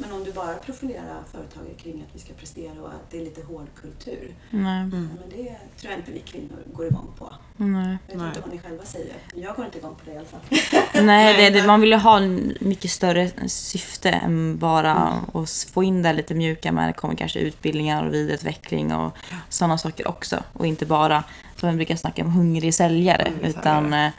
Eh, 0.00 0.06
Men 0.08 0.12
om 0.18 0.24
du 0.24 0.32
bara 0.32 0.54
profilerar 0.54 1.22
företaget 1.32 1.78
kring 1.78 2.04
att 2.08 2.14
vi 2.14 2.18
ska 2.18 2.32
prestera 2.32 2.82
och 2.82 2.88
att 2.88 3.10
det 3.10 3.20
är 3.20 3.24
lite 3.24 3.42
hård 3.42 3.66
kultur. 3.80 4.34
Nej. 4.50 4.80
Mm. 4.80 5.08
Men 5.20 5.28
det 5.30 5.56
tror 5.80 5.90
jag 5.90 5.98
inte 6.00 6.12
vi 6.12 6.20
kvinnor 6.20 6.58
går 6.72 6.86
igång 6.86 7.08
på. 7.18 7.32
Nej. 7.56 7.98
Jag 8.06 8.14
vet 8.14 8.18
Nej. 8.18 8.28
inte 8.28 8.40
vad 8.40 8.52
ni 8.52 8.58
själva 8.58 8.84
säger. 8.84 9.16
Jag 9.34 9.56
går 9.56 9.64
inte 9.64 9.78
igång 9.78 9.94
på 9.94 10.00
det 10.04 10.12
i 10.12 10.16
alla 10.16 10.26
fall. 10.26 10.40
Nej, 11.04 11.36
det, 11.36 11.60
det, 11.60 11.66
man 11.66 11.80
vill 11.80 11.90
ju 11.90 11.96
ha 11.96 12.20
mycket 12.60 12.90
större 12.90 13.30
syfte 13.48 14.10
än 14.10 14.58
bara 14.58 14.92
att 15.34 15.66
få 15.72 15.82
in 15.84 16.02
det 16.02 16.12
lite 16.12 16.34
mjuka 16.34 16.72
med 16.72 16.88
det 16.88 16.92
kommer 16.92 17.14
kanske 17.14 17.38
utbildningar 17.38 18.06
och 18.06 18.14
vidareutveckling 18.14 18.94
och 18.94 19.12
sådana 19.48 19.78
saker 19.78 20.08
också. 20.08 20.42
Och 20.52 20.66
inte 20.66 20.86
bara, 20.86 21.24
som 21.56 21.66
man 21.66 21.76
brukar 21.76 21.96
snacka 21.96 22.22
om, 22.24 22.30
hungrig 22.30 22.74
säljare. 22.74 23.30
Hungrig 23.30 23.48
utan 23.48 23.92
eh, 23.92 24.10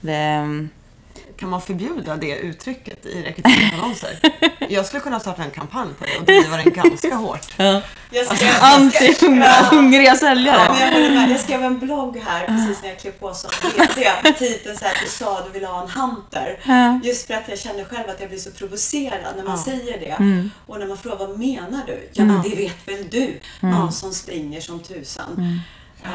det, 0.00 0.68
Kan 1.36 1.48
man 1.48 1.62
förbjuda 1.62 2.16
det 2.16 2.36
uttrycket 2.36 3.06
i 3.06 3.22
rekryteringsannonser? 3.22 4.18
Jag 4.68 4.86
skulle 4.86 5.00
kunna 5.00 5.20
starta 5.20 5.42
en 5.42 5.50
kampanj 5.50 5.88
på 5.98 6.04
det 6.04 6.18
och 6.18 6.24
driva 6.24 6.56
den 6.56 6.72
ganska 6.72 7.14
hårt. 7.14 7.54
Jag 8.10 8.26
skrev, 8.26 8.50
anti-hungriga 8.60 10.14
säljare. 10.16 10.76
Ja, 10.80 10.90
jag, 11.00 11.12
med. 11.12 11.30
jag 11.30 11.40
skrev 11.40 11.62
en 11.64 11.78
blogg 11.78 12.16
här 12.26 12.46
precis 12.46 12.82
när 12.82 12.88
jag 12.88 12.98
klev 12.98 13.12
på 13.12 13.34
som 13.34 13.50
VD. 13.76 14.32
Titeln 14.38 14.76
så 14.76 14.84
här, 14.84 14.94
du 15.04 15.08
sa 15.10 15.44
du 15.46 15.50
ville 15.50 15.66
ha 15.66 15.82
en 15.82 15.90
hunter. 15.90 16.58
Ja. 16.66 17.00
Just 17.04 17.26
för 17.26 17.34
att 17.34 17.48
jag 17.48 17.58
känner 17.58 17.84
själv 17.84 18.08
att 18.10 18.20
jag 18.20 18.28
blir 18.28 18.38
så 18.38 18.50
provocerad 18.50 19.36
när 19.36 19.44
man 19.44 19.56
Ja. 19.56 19.64
säger 19.64 19.98
det. 20.00 20.10
Mm. 20.18 20.50
Och 20.66 20.78
när 20.78 20.86
man 20.86 20.96
frågar 20.96 21.16
vad 21.16 21.38
menar 21.38 21.82
du? 21.86 22.08
Ja 22.12 22.24
men 22.24 22.42
det 22.42 22.56
vet 22.56 22.88
väl 22.88 23.08
du? 23.10 23.40
Någon 23.60 23.92
som 23.92 24.12
springer 24.12 24.60
som 24.60 24.80
tusan. 24.80 25.60
Eh, 26.04 26.10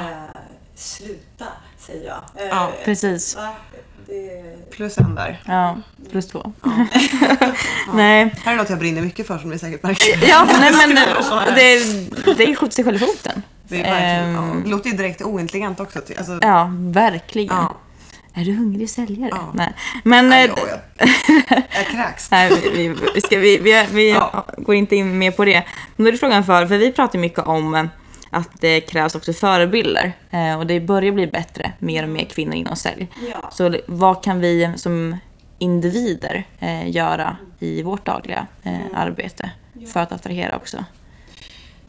sluta, 0.76 1.46
säger 1.80 2.08
jag. 2.08 2.44
Eh, 2.44 2.48
Ja, 2.50 2.72
Precis. 2.86 3.36
va? 3.36 3.50
Det, 4.08 4.72
Plus 4.72 4.98
en 4.98 5.16
där. 5.16 5.42
Ja, 5.48 5.78
plus 6.12 6.28
två. 6.28 6.54
Nej. 7.94 8.36
Här 8.46 8.54
är 8.54 8.58
något 8.58 8.70
jag 8.70 8.80
brinner 8.80 9.02
mycket 9.02 9.28
för 9.28 9.38
som 9.38 9.50
ni 9.50 9.60
säkert 9.60 9.84
märker. 9.84 10.28
Ja, 10.30 10.48
nej 10.60 10.72
men 10.74 10.96
det, 11.56 12.34
det 12.38 12.56
skjuter 12.56 12.76
sig 12.76 12.84
själv 12.86 12.96
i 12.96 13.00
foten. 13.00 13.44
Det, 13.68 13.82
är 13.84 13.92
verkligen, 13.94 14.36
Ehm. 14.36 14.56
ja, 14.58 14.62
det 14.64 14.70
låter 14.70 14.90
ju 14.90 14.96
direkt 14.98 15.22
ointelligent 15.22 15.80
också. 15.80 16.00
Alltså, 16.18 16.40
Ja, 16.42 16.70
verkligen. 16.80 17.56
ja. 17.56 17.76
Är 18.36 18.46
du 18.46 18.54
hungrig 18.54 18.90
säljare? 18.90 19.30
Ja. 19.32 19.52
Nej. 19.54 19.74
Men... 20.04 20.32
Ja, 20.32 20.38
eh, 20.38 20.52
ja, 20.58 20.78
ja. 21.00 21.08
Jag 21.76 21.86
kräks. 21.88 22.32
Nej, 22.32 22.52
vi, 22.74 22.96
vi, 23.16 23.22
ska, 23.22 23.38
vi, 23.40 23.58
vi, 23.58 23.86
vi 23.92 24.12
Ja. 24.12 24.46
går 24.58 24.76
inte 24.76 24.96
in 24.96 25.18
mer 25.18 25.32
på 25.32 25.46
det. 25.46 25.64
Men 25.96 26.04
då 26.04 26.08
är 26.08 26.12
det 26.12 26.18
frågan 26.18 26.44
för, 26.46 26.66
för 26.66 26.78
vi 26.78 26.92
pratar 26.92 27.20
mycket 27.20 27.40
om 27.40 27.90
att 28.34 28.62
det 28.62 28.82
krävs 28.82 29.16
också 29.16 29.34
förebilder. 29.34 30.14
Eh, 30.30 30.60
och 30.60 30.68
det 30.68 30.80
börjar 30.80 31.12
bli 31.12 31.28
bättre, 31.28 31.74
mer 31.80 32.04
och 32.04 32.10
mer 32.10 32.26
kvinnor 32.26 32.54
inom 32.54 32.76
sälj. 32.76 33.08
ja. 33.32 33.50
Så 33.52 33.76
vad 33.88 34.24
kan 34.24 34.40
vi 34.40 34.74
som 34.76 35.18
individer 35.58 36.44
eh, 36.60 36.90
göra 36.90 37.38
i 37.60 37.84
vårt 37.84 38.06
dagliga 38.06 38.48
eh, 38.64 38.80
arbete 38.94 39.52
för 39.94 40.00
att 40.00 40.12
attrahera 40.12 40.56
också? 40.56 40.86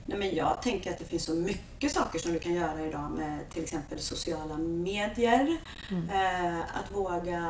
Nej, 0.06 0.18
men 0.18 0.34
jag 0.34 0.62
tänker 0.62 0.90
att 0.90 0.98
det 0.98 1.04
finns 1.04 1.24
så 1.24 1.34
mycket 1.34 1.92
saker 1.92 2.18
som 2.18 2.32
du 2.32 2.38
kan 2.38 2.54
göra 2.54 2.86
idag 2.86 3.10
med 3.10 3.50
till 3.50 3.62
exempel 3.62 3.98
sociala 3.98 4.58
medier. 4.58 5.56
Eh, 5.90 6.58
att 6.58 6.92
våga 6.92 7.42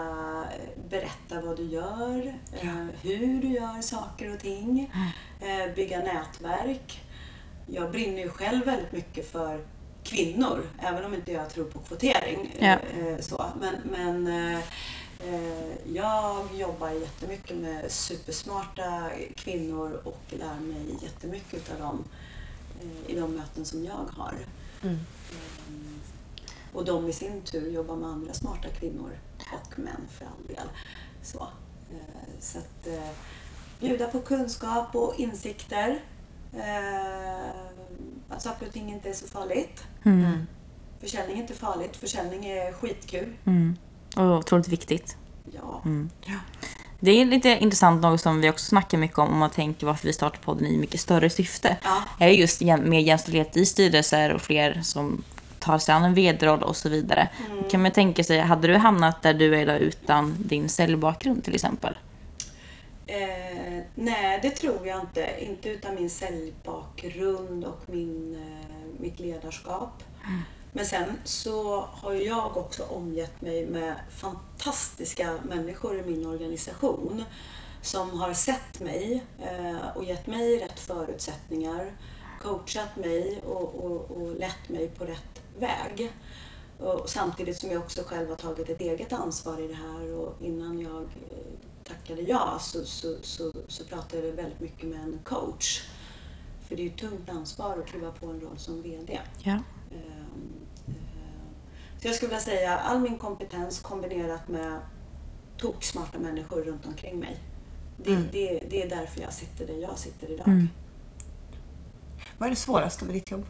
berätta 0.90 1.40
vad 1.40 1.57
du 1.57 1.62
gör, 1.62 2.35
eh, 2.61 2.87
hur 3.02 3.42
du 3.42 3.48
gör 3.48 3.83
saker 3.83 4.35
och 4.35 4.40
ting, 4.40 4.92
eh, 5.40 5.74
bygga 5.74 5.98
nätverk. 5.98 7.03
Jag 7.66 7.90
brinner 7.90 8.22
ju 8.22 8.29
själv 8.29 8.64
väldigt 8.64 8.92
mycket 8.92 9.31
för 9.31 9.64
kvinnor, 10.05 10.62
även 10.79 11.05
om 11.05 11.14
inte 11.14 11.33
jag 11.33 11.50
tror 11.50 11.64
på 11.64 11.79
kvotering. 11.79 12.57
Ja. 12.59 12.66
eh, 12.66 13.20
så. 13.20 13.44
Men, 13.61 13.74
men 13.85 14.27
eh, 14.27 14.61
eh, 15.20 15.92
jag 15.94 16.46
jobbar 16.55 16.90
jättemycket 16.90 17.57
med 17.57 17.92
supersmarta 17.92 19.11
kvinnor 19.37 20.00
och 20.05 20.20
lär 20.29 20.61
mig 20.61 20.98
jättemycket 21.03 21.72
av 21.72 21.79
dem 21.79 22.05
i 23.07 23.14
de 23.14 23.37
möten 23.37 23.64
som 23.64 23.85
jag 23.85 24.09
har. 24.16 24.35
Mm. 24.83 24.98
Och 26.72 26.85
de 26.85 27.09
i 27.09 27.12
sin 27.12 27.42
tur 27.42 27.70
jobbar 27.70 27.96
med 27.96 28.11
andra 28.11 28.35
smarta 28.35 28.68
kvinnor 28.68 29.11
och 29.53 29.79
män 29.79 30.09
för 30.11 30.24
all 30.24 30.46
del. 30.46 30.68
Så, 31.22 31.48
så 32.40 32.59
att 32.59 32.88
bjuda 33.81 34.07
på 34.07 34.20
kunskap 34.20 34.96
och 34.96 35.14
insikter. 35.20 36.00
Eh, 36.56 38.34
att 38.34 38.42
saker 38.42 38.66
och 38.66 38.72
ting 38.72 38.92
inte 38.92 39.08
är 39.08 39.12
så 39.12 39.26
farligt. 39.26 39.84
Mm. 40.04 40.46
Försäljning 41.00 41.36
är 41.36 41.40
inte 41.40 41.54
farligt, 41.54 41.96
försäljning 41.96 42.46
är 42.46 42.72
skitkul. 42.72 43.32
Mm. 43.44 43.76
Och 44.16 44.38
otroligt 44.38 44.68
viktigt. 44.68 45.16
Ja. 45.52 45.82
Mm. 45.84 46.10
Ja. 46.24 46.34
Det 47.00 47.10
är 47.10 47.24
lite 47.24 47.48
intressant, 47.48 48.02
något 48.02 48.20
som 48.20 48.40
vi 48.40 48.50
också 48.50 48.64
snackar 48.64 48.98
mycket 48.98 49.18
om, 49.18 49.28
om 49.28 49.38
man 49.38 49.50
tänker 49.50 49.86
varför 49.86 50.06
vi 50.06 50.12
startar 50.12 50.38
podden 50.38 50.66
i 50.66 50.78
mycket 50.78 51.00
större 51.00 51.30
syfte. 51.30 51.76
Ja. 51.84 52.02
är 52.18 52.28
just 52.28 52.60
mer 52.60 53.00
jämställdhet 53.00 53.56
i 53.56 53.66
styrelser 53.66 54.34
och 54.34 54.42
fler 54.42 54.80
som 54.82 55.22
tar 55.58 55.78
sig 55.78 55.94
an 55.94 56.04
en 56.04 56.14
vd-roll 56.14 56.62
och 56.62 56.76
så 56.76 56.88
vidare. 56.88 57.28
Mm. 57.50 57.64
Kan 57.70 57.82
man 57.82 57.90
tänka 57.90 58.24
sig, 58.24 58.38
hade 58.38 58.68
du 58.68 58.76
hamnat 58.76 59.22
där 59.22 59.34
du 59.34 59.54
är 59.54 59.60
idag 59.60 59.78
utan 59.78 60.36
din 60.38 60.68
säljbakgrund 60.68 61.44
till 61.44 61.54
exempel? 61.54 61.94
Eh, 63.06 63.82
nej, 63.94 64.38
det 64.42 64.50
tror 64.50 64.86
jag 64.86 65.00
inte. 65.00 65.34
Inte 65.38 65.68
utan 65.68 65.94
min 65.94 66.10
säljbakgrund 66.10 67.64
och 67.64 67.88
min, 67.88 68.34
eh, 68.34 69.00
mitt 69.00 69.20
ledarskap. 69.20 70.02
Men 70.72 70.86
sen 70.86 71.12
så 71.24 71.80
har 71.80 72.12
jag 72.12 72.56
också 72.56 72.82
omgett 72.82 73.40
mig 73.40 73.66
med 73.66 73.94
fantastiska 74.10 75.38
människor 75.42 75.98
i 75.98 76.02
min 76.02 76.26
organisation 76.26 77.24
som 77.82 78.20
har 78.20 78.34
sett 78.34 78.80
mig 78.80 79.24
eh, 79.42 79.96
och 79.96 80.04
gett 80.04 80.26
mig 80.26 80.58
rätt 80.58 80.80
förutsättningar, 80.80 81.92
coachat 82.42 82.96
mig 82.96 83.40
och, 83.46 83.74
och, 83.74 84.10
och 84.10 84.34
lett 84.34 84.68
mig 84.68 84.88
på 84.88 85.04
rätt 85.04 85.42
väg. 85.58 86.12
Och 86.78 87.10
samtidigt 87.10 87.56
som 87.56 87.70
jag 87.70 87.82
också 87.82 88.02
själv 88.02 88.28
har 88.28 88.36
tagit 88.36 88.68
ett 88.68 88.80
eget 88.80 89.12
ansvar 89.12 89.60
i 89.60 89.68
det 89.68 89.74
här 89.74 90.14
och 90.14 90.36
innan 90.40 90.80
jag 90.80 91.02
eh, 91.02 91.73
tackade 91.84 92.22
ja 92.22 92.58
så, 92.60 92.84
så, 92.84 93.16
så, 93.22 93.52
så 93.68 93.84
pratade 93.84 94.26
jag 94.26 94.32
väldigt 94.34 94.60
mycket 94.60 94.88
med 94.88 95.00
en 95.00 95.18
coach. 95.24 95.82
För 96.68 96.76
det 96.76 96.82
är 96.82 96.84
ju 96.84 96.90
tungt 96.90 97.28
ansvar 97.30 97.78
att 97.78 97.86
kliva 97.86 98.10
på 98.12 98.26
en 98.26 98.40
roll 98.40 98.58
som 98.58 98.82
VD. 98.82 99.20
Ja. 99.42 99.52
Ehm, 99.52 100.52
eh, 100.86 100.94
Så 102.02 102.08
jag 102.08 102.14
skulle 102.16 102.28
vilja 102.28 102.40
säga 102.44 102.78
all 102.78 103.00
min 103.00 103.18
kompetens 103.18 103.80
kombinerat 103.80 104.48
med 104.48 104.80
toksmarta 105.58 106.18
människor 106.18 106.62
runt 106.62 106.86
omkring 106.86 107.18
mig. 107.18 107.38
Det, 107.96 108.10
Mm. 108.10 108.28
det, 108.32 108.60
det 108.70 108.82
är 108.82 108.88
därför 108.88 109.20
jag 109.20 109.32
sitter 109.32 109.66
där 109.66 109.74
jag 109.74 109.98
sitter 109.98 110.30
idag. 110.30 110.48
Mm. 110.48 110.68
Vad 112.38 112.46
är 112.46 112.50
det 112.50 112.56
svåraste 112.56 113.04
med 113.04 113.14
ditt 113.14 113.30
jobb? 113.30 113.46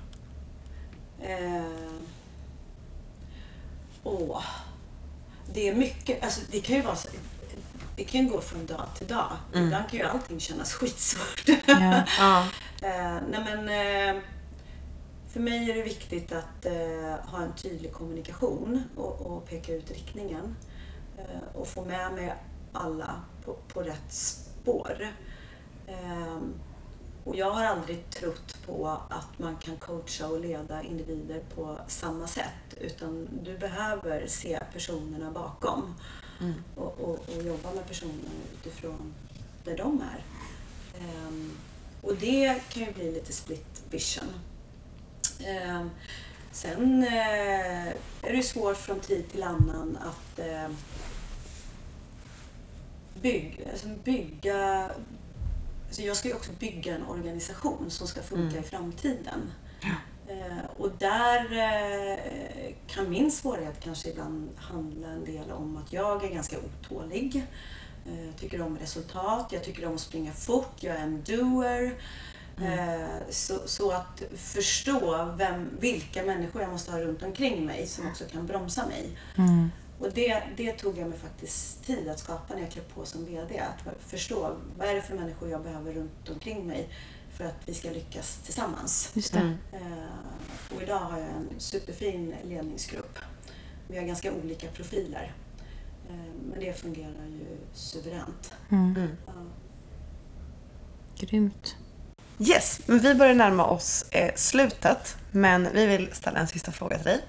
Eh, 1.20 1.64
åh, 4.04 4.42
det 5.54 5.68
är 5.68 5.74
mycket, 5.74 6.24
alltså 6.24 6.40
det 6.50 6.60
kan 6.60 6.76
ju 6.76 6.82
vara 6.82 6.96
så, 6.96 7.08
det 7.96 8.04
kan 8.04 8.28
gå 8.28 8.40
från 8.40 8.66
dag 8.66 8.86
till 8.98 9.06
dag. 9.06 9.32
Mm. 9.52 9.64
Ibland 9.64 9.88
kan 9.88 9.98
ju 9.98 10.04
allting 10.04 10.40
kännas 10.40 10.72
skitsvårt. 10.72 11.48
Ja. 11.66 12.02
Ja. 12.18 12.46
Eh, 12.82 13.18
nej 13.30 13.44
men, 13.44 13.68
eh, 13.68 14.22
för 15.32 15.40
mig 15.40 15.70
är 15.70 15.74
det 15.74 15.82
viktigt 15.82 16.32
att 16.32 16.66
eh, 16.66 17.30
ha 17.30 17.42
en 17.42 17.52
tydlig 17.56 17.92
kommunikation 17.92 18.82
och, 18.96 19.20
och 19.20 19.48
peka 19.48 19.74
ut 19.74 19.90
riktningen. 19.90 20.56
Och 21.54 21.68
få 21.68 21.84
med 21.84 22.12
mig 22.12 22.34
alla 22.72 23.22
på, 23.44 23.56
på 23.72 23.82
rätt 23.82 24.12
spår. 24.12 25.08
Och 27.24 27.36
jag 27.36 27.50
har 27.50 27.64
aldrig 27.64 28.10
trott 28.10 28.56
på 28.66 28.88
att 29.10 29.38
man 29.38 29.56
kan 29.56 29.76
coacha 29.76 30.26
och 30.28 30.40
leda 30.40 30.82
individer 30.82 31.42
på 31.54 31.78
samma 31.88 32.26
sätt. 32.26 32.74
Utan 32.80 33.28
du 33.42 33.58
behöver 33.58 34.26
se 34.26 34.60
personerna 34.72 35.30
bakom 35.30 35.94
Mm. 36.44 36.54
och, 36.76 37.00
och, 37.00 37.36
och 37.36 37.42
jobba 37.42 37.72
med 37.74 37.86
personerna 37.88 38.30
utifrån 38.60 39.14
där 39.64 39.76
de 39.76 40.00
är. 40.00 40.24
Ehm, 41.00 41.50
och 42.02 42.14
det 42.16 42.60
kan 42.68 42.82
ju 42.82 42.92
bli 42.92 43.12
lite 43.12 43.32
split 43.32 43.82
vision. 43.90 44.28
Ehm, 45.46 45.90
sen 46.52 47.02
eh, 47.02 47.88
är 48.22 48.32
det 48.36 48.42
svårt 48.42 48.76
från 48.76 49.00
tid 49.00 49.30
till 49.32 49.42
annan 49.42 49.98
att 50.00 50.38
eh, 50.38 50.68
bygga, 53.22 53.70
alltså 53.72 53.88
bygga 54.04 54.90
alltså 55.86 56.02
jag 56.02 56.16
ska 56.16 56.28
ju 56.28 56.34
också 56.34 56.52
bygga 56.52 56.94
en 56.94 57.06
organisation 57.06 57.90
som 57.90 58.06
ska 58.06 58.22
funka 58.22 58.42
Mm. 58.52 58.64
i 58.64 58.68
framtiden. 58.68 59.52
Eh, 60.28 60.64
och 60.76 60.90
där 60.98 61.52
eh, 61.52 62.18
kan 62.86 63.10
min 63.10 63.30
svårighet 63.30 63.80
kanske 63.80 64.10
ibland 64.10 64.48
handla 64.56 65.08
en 65.08 65.24
del 65.24 65.50
om 65.50 65.76
att 65.76 65.92
jag 65.92 66.24
är 66.24 66.28
ganska 66.28 66.56
otålig. 66.58 67.44
Eh, 68.06 68.26
jag 68.26 68.36
tycker 68.36 68.62
om 68.62 68.78
resultat, 68.78 69.48
jag 69.52 69.64
tycker 69.64 69.86
om 69.86 69.94
att 69.94 70.00
springa 70.00 70.32
fort, 70.32 70.76
jag 70.80 70.96
är 70.96 71.02
en 71.02 71.22
doer. 71.22 71.94
Eh, 72.62 73.30
så, 73.30 73.58
så 73.66 73.90
att 73.90 74.22
förstå 74.36 75.34
vem, 75.36 75.70
vilka 75.80 76.22
människor 76.22 76.62
jag 76.62 76.70
måste 76.70 76.92
ha 76.92 77.00
runt 77.00 77.22
omkring 77.22 77.66
mig 77.66 77.86
som 77.86 78.08
också 78.08 78.24
kan 78.24 78.46
bromsa 78.46 78.86
mig. 78.86 79.18
Mm. 79.36 79.70
Och 79.98 80.12
det, 80.12 80.42
det 80.56 80.72
tog 80.72 80.98
jag 80.98 81.08
mig 81.08 81.18
faktiskt 81.18 81.84
tid 81.86 82.08
att 82.08 82.18
skapa 82.18 82.54
när 82.54 82.60
jag 82.60 82.70
klev 82.70 82.84
på 82.94 83.04
som 83.04 83.24
VD. 83.24 83.58
Att 83.60 84.02
förstå 84.06 84.56
vad 84.78 84.88
är 84.88 84.94
det 84.94 85.02
för 85.02 85.14
människor 85.14 85.50
jag 85.50 85.62
behöver 85.62 85.92
runt 85.92 86.28
omkring 86.30 86.66
mig 86.66 86.88
för 87.36 87.44
att 87.44 87.54
vi 87.66 87.74
ska 87.74 87.90
lyckas 87.90 88.38
tillsammans. 88.44 89.10
Just 89.14 89.32
det. 89.32 89.38
Mm. 89.38 89.56
Eh, 89.72 90.76
och 90.76 90.82
idag 90.82 90.98
har 90.98 91.18
jag 91.18 91.28
en 91.28 91.48
superfin 91.60 92.34
ledningsgrupp. 92.44 93.18
Vi 93.88 93.98
har 93.98 94.04
ganska 94.04 94.32
olika 94.32 94.66
profiler. 94.68 95.34
Eh, 96.08 96.14
men 96.50 96.60
det 96.60 96.80
fungerar 96.80 97.26
ju 97.26 97.46
suveränt. 97.74 98.52
Mm. 98.70 98.96
Mm. 98.96 99.10
Ja. 99.26 99.32
Grymt. 101.18 101.76
Yes, 102.38 102.80
men 102.86 102.98
vi 102.98 103.14
börjar 103.14 103.34
närma 103.34 103.66
oss 103.66 104.04
eh, 104.10 104.34
slutet. 104.36 105.16
Men 105.30 105.68
vi 105.72 105.86
vill 105.86 106.08
ställa 106.12 106.38
en 106.38 106.48
sista 106.48 106.72
fråga 106.72 106.96
till 106.96 107.04
dig. 107.06 107.20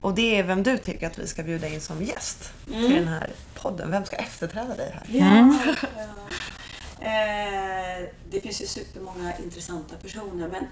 Och 0.00 0.14
det 0.14 0.38
är 0.38 0.42
vem 0.42 0.62
du 0.62 0.78
tycker 0.78 1.06
att 1.06 1.18
vi 1.18 1.26
ska 1.26 1.42
bjuda 1.42 1.68
in 1.68 1.80
som 1.80 2.02
gäst 2.02 2.52
till 2.66 2.94
den 2.94 3.08
här 3.08 3.30
podden. 3.54 3.90
Vem 3.90 4.04
ska 4.04 4.16
efterträda 4.16 4.76
dig 4.76 4.90
här? 4.94 5.04
Ja, 5.08 5.26
Mm. 5.26 5.58
ja. 5.96 6.06
Eh, 7.00 8.08
det 8.30 8.40
finns 8.40 8.62
ju 8.62 8.66
supermånga 8.66 9.36
intressanta 9.36 9.96
personer 9.96 10.48
men 10.48 10.66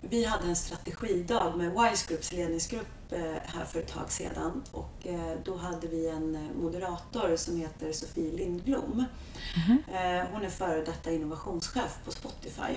vi 0.00 0.24
hade 0.24 0.48
en 0.48 0.56
strategidag 0.56 1.56
med 1.58 1.70
Wise 1.70 2.06
Groups 2.08 2.32
ledningsgrupp 2.32 3.12
eh, 3.12 3.20
här 3.44 3.64
för 3.64 3.78
ett 3.80 3.88
tag 3.88 4.12
sedan 4.12 4.62
och 4.72 5.06
eh, 5.06 5.38
då 5.44 5.56
hade 5.56 5.86
vi 5.86 6.08
en 6.08 6.34
eh, 6.34 6.62
moderator 6.62 7.36
som 7.36 7.56
heter 7.56 7.92
Sofie 7.92 8.32
Lindblom. 8.32 9.04
Eh, 9.92 10.26
hon 10.32 10.44
är 10.44 10.50
före 10.50 10.84
detta 10.84 11.12
innovationschef 11.12 11.98
på 12.04 12.10
Spotify 12.10 12.74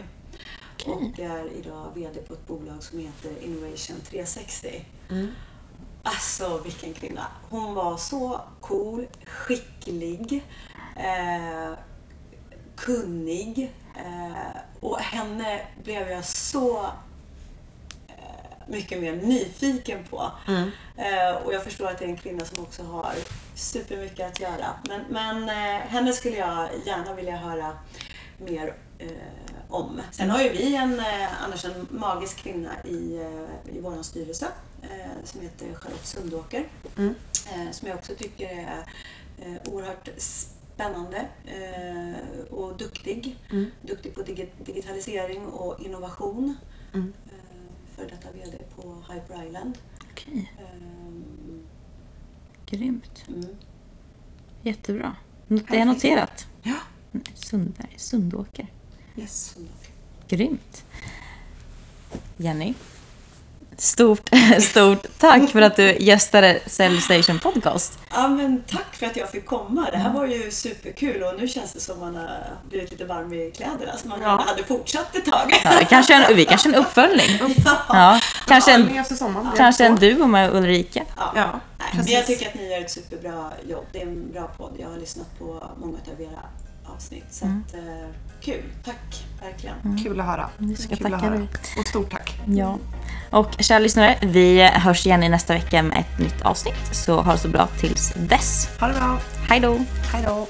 och 0.86 1.20
är 1.20 1.52
idag 1.52 1.92
VD 1.96 2.22
på 2.22 2.34
ett 2.34 2.48
bolag 2.48 2.84
som 2.84 3.00
heter 3.00 3.44
Innovation 3.44 3.96
360. 4.10 4.86
Mm. 5.10 5.28
Alltså 6.04 6.62
vilken 6.64 6.94
kvinna. 6.94 7.28
Hon 7.50 7.74
var 7.74 7.98
så 7.98 8.42
cool, 8.62 9.08
skicklig, 9.26 10.44
eh, 10.96 11.74
kunnig 12.78 13.74
eh, 13.96 14.62
och 14.80 15.00
henne 15.00 15.62
blev 15.84 16.10
jag 16.10 16.26
så 16.26 16.86
eh, 18.08 18.68
mycket 18.68 19.02
mer 19.02 19.16
nyfiken 19.16 20.04
på. 20.10 20.32
Mm. 20.48 20.72
Eh, 20.98 21.36
och 21.36 21.54
jag 21.54 21.64
förstår 21.64 21.88
att 21.88 22.00
det 22.00 22.06
är 22.06 22.10
en 22.10 22.18
kvinna 22.18 22.46
som 22.46 22.64
också 22.64 22.84
har 22.84 23.14
supermycket 23.56 24.28
att 24.28 24.40
göra. 24.40 24.68
Men, 24.88 25.02
men 25.10 25.50
henne 25.80 26.14
skulle 26.14 26.38
jag 26.38 26.70
gärna 26.86 27.14
vilja 27.14 27.38
höra 27.38 27.78
mer 28.38 28.74
om. 29.70 30.02
Sen 30.12 30.30
har 30.30 30.42
ju 30.42 30.50
vi 30.50 30.76
en, 30.76 31.02
annars 31.46 31.66
en 31.66 31.88
magisk 31.90 32.38
kvinna 32.38 32.72
i, 32.84 33.22
i 33.74 33.80
vår 33.82 34.04
styrelse 34.04 34.48
som 35.24 35.42
heter 35.42 35.74
Charlotte 35.74 36.06
Sundåker. 36.06 36.68
Mm. 36.98 37.16
Som 37.72 37.88
jag 37.88 37.98
också 37.98 38.16
tycker 38.16 38.50
är 38.50 38.86
oerhört 39.66 40.10
spännande 40.18 40.57
eh, 40.86 42.44
och 42.50 42.78
duktig. 42.78 43.38
Mm. 43.52 43.66
Duktig 43.82 44.16
på 44.16 44.22
digi- 44.22 44.50
digitalisering 44.66 45.46
och 45.46 45.82
innovation. 45.86 46.58
Mm. 46.94 47.14
Eh, 47.26 47.32
Före 47.96 48.08
detta 48.08 48.32
VD 48.32 48.58
på 48.76 48.96
Hyper 49.14 49.48
Island. 49.48 49.78
Okej, 50.12 50.52
Eh, 50.60 51.58
grymt. 52.66 53.24
Mm. 53.28 53.46
Jättebra. 54.62 55.16
Det 55.48 55.78
är 55.78 55.86
noterat. 55.86 56.48
Ja. 56.64 56.76
Sundberg, 57.34 57.94
Sundåker. 57.98 58.68
Yes. 59.18 59.58
Grymt. 60.28 60.86
Jenny. 62.38 62.74
Stort, 63.80 64.30
stort 64.62 65.06
tack 65.18 65.50
för 65.50 65.62
att 65.62 65.76
du 65.76 65.98
gästade 66.00 66.60
Cell 66.66 67.02
Station 67.02 67.40
Podcast. 67.40 68.00
Ja, 68.14 68.28
men 68.28 68.64
tack 68.68 68.96
för 68.96 69.06
att 69.06 69.18
jag 69.18 69.30
fick 69.30 69.46
komma. 69.46 69.88
Det 69.92 69.98
här 69.98 70.14
var 70.14 70.26
ju 70.26 70.52
superkul 70.52 71.24
och 71.24 71.40
nu 71.40 71.48
känns 71.48 71.74
det 71.74 71.80
som 71.80 72.00
man 72.00 72.16
har 72.16 72.30
blivit 72.70 72.92
lite 72.92 73.06
varm 73.06 73.34
i 73.34 73.52
kläderna 73.52 73.98
så 73.98 74.08
man 74.08 74.22
Ja. 74.22 74.44
hade 74.48 74.64
fortsatt 74.64 75.16
ett 75.16 75.26
tag. 75.26 75.62
Ja, 75.64 75.72
kanske 75.90 76.14
en, 76.16 76.36
vi 76.36 76.46
kanske 76.46 76.70
en 76.70 76.76
uppföljning. 76.76 77.56
Ja, 77.90 78.20
kanske 78.48 78.74
en, 78.74 79.04
kanske 79.58 79.86
en 79.86 79.96
duo 79.96 80.28
med 80.28 80.56
Ulrika. 80.56 81.04
Ja. 81.18 81.32
Ja, 81.36 81.60
Nej, 81.78 81.88
precis. 81.92 82.06
men 82.06 82.14
jag 82.16 82.26
tycker 82.26 82.48
att 82.48 82.56
ni 82.56 82.72
gör 82.72 82.82
ett 82.82 82.92
superbra 82.92 83.52
jobb. 83.70 83.86
Det 83.92 84.02
är 84.02 84.08
en 84.08 84.32
bra 84.32 84.48
podd. 84.58 84.76
Jag 84.80 84.90
har 84.90 84.98
lyssnat 84.98 85.40
på 85.40 85.64
många 85.78 85.98
av 86.16 86.22
era 86.22 86.40
avsnitt. 86.96 87.26
Så 87.30 87.46
att, 87.46 87.74
eh, 87.74 87.82
kul. 88.42 88.64
Tack, 88.86 89.26
verkligen. 89.42 89.98
Kul 90.04 90.20
att 90.20 90.26
höra. 90.26 90.50
Vi 90.58 90.76
ska 90.76 90.96
Kul 90.96 91.04
tacka 91.12 91.18
höra. 91.18 91.38
dig. 91.38 91.48
Och 91.80 91.88
stort 91.88 92.12
tack. 92.12 92.40
Ja. 92.48 92.78
Och 93.30 93.50
kära 93.60 93.80
lyssnare, 93.80 94.18
vi 94.22 94.64
hörs 94.64 95.06
igen 95.06 95.24
i 95.24 95.30
nästa 95.30 95.54
vecka 95.54 95.84
med 95.84 95.98
ett 95.98 96.20
nytt 96.20 96.42
avsnitt. 96.42 96.90
Så 96.96 97.22
ha 97.22 97.32
det 97.32 97.38
så 97.40 97.48
bra 97.48 97.68
tills 97.80 98.14
dess. 98.16 98.70
Ha 98.80 98.88
det 98.88 98.94
bra. 98.94 99.20
Hej 99.50 99.60
då! 99.60 99.78
Hej 100.14 100.24
då. 100.28 100.48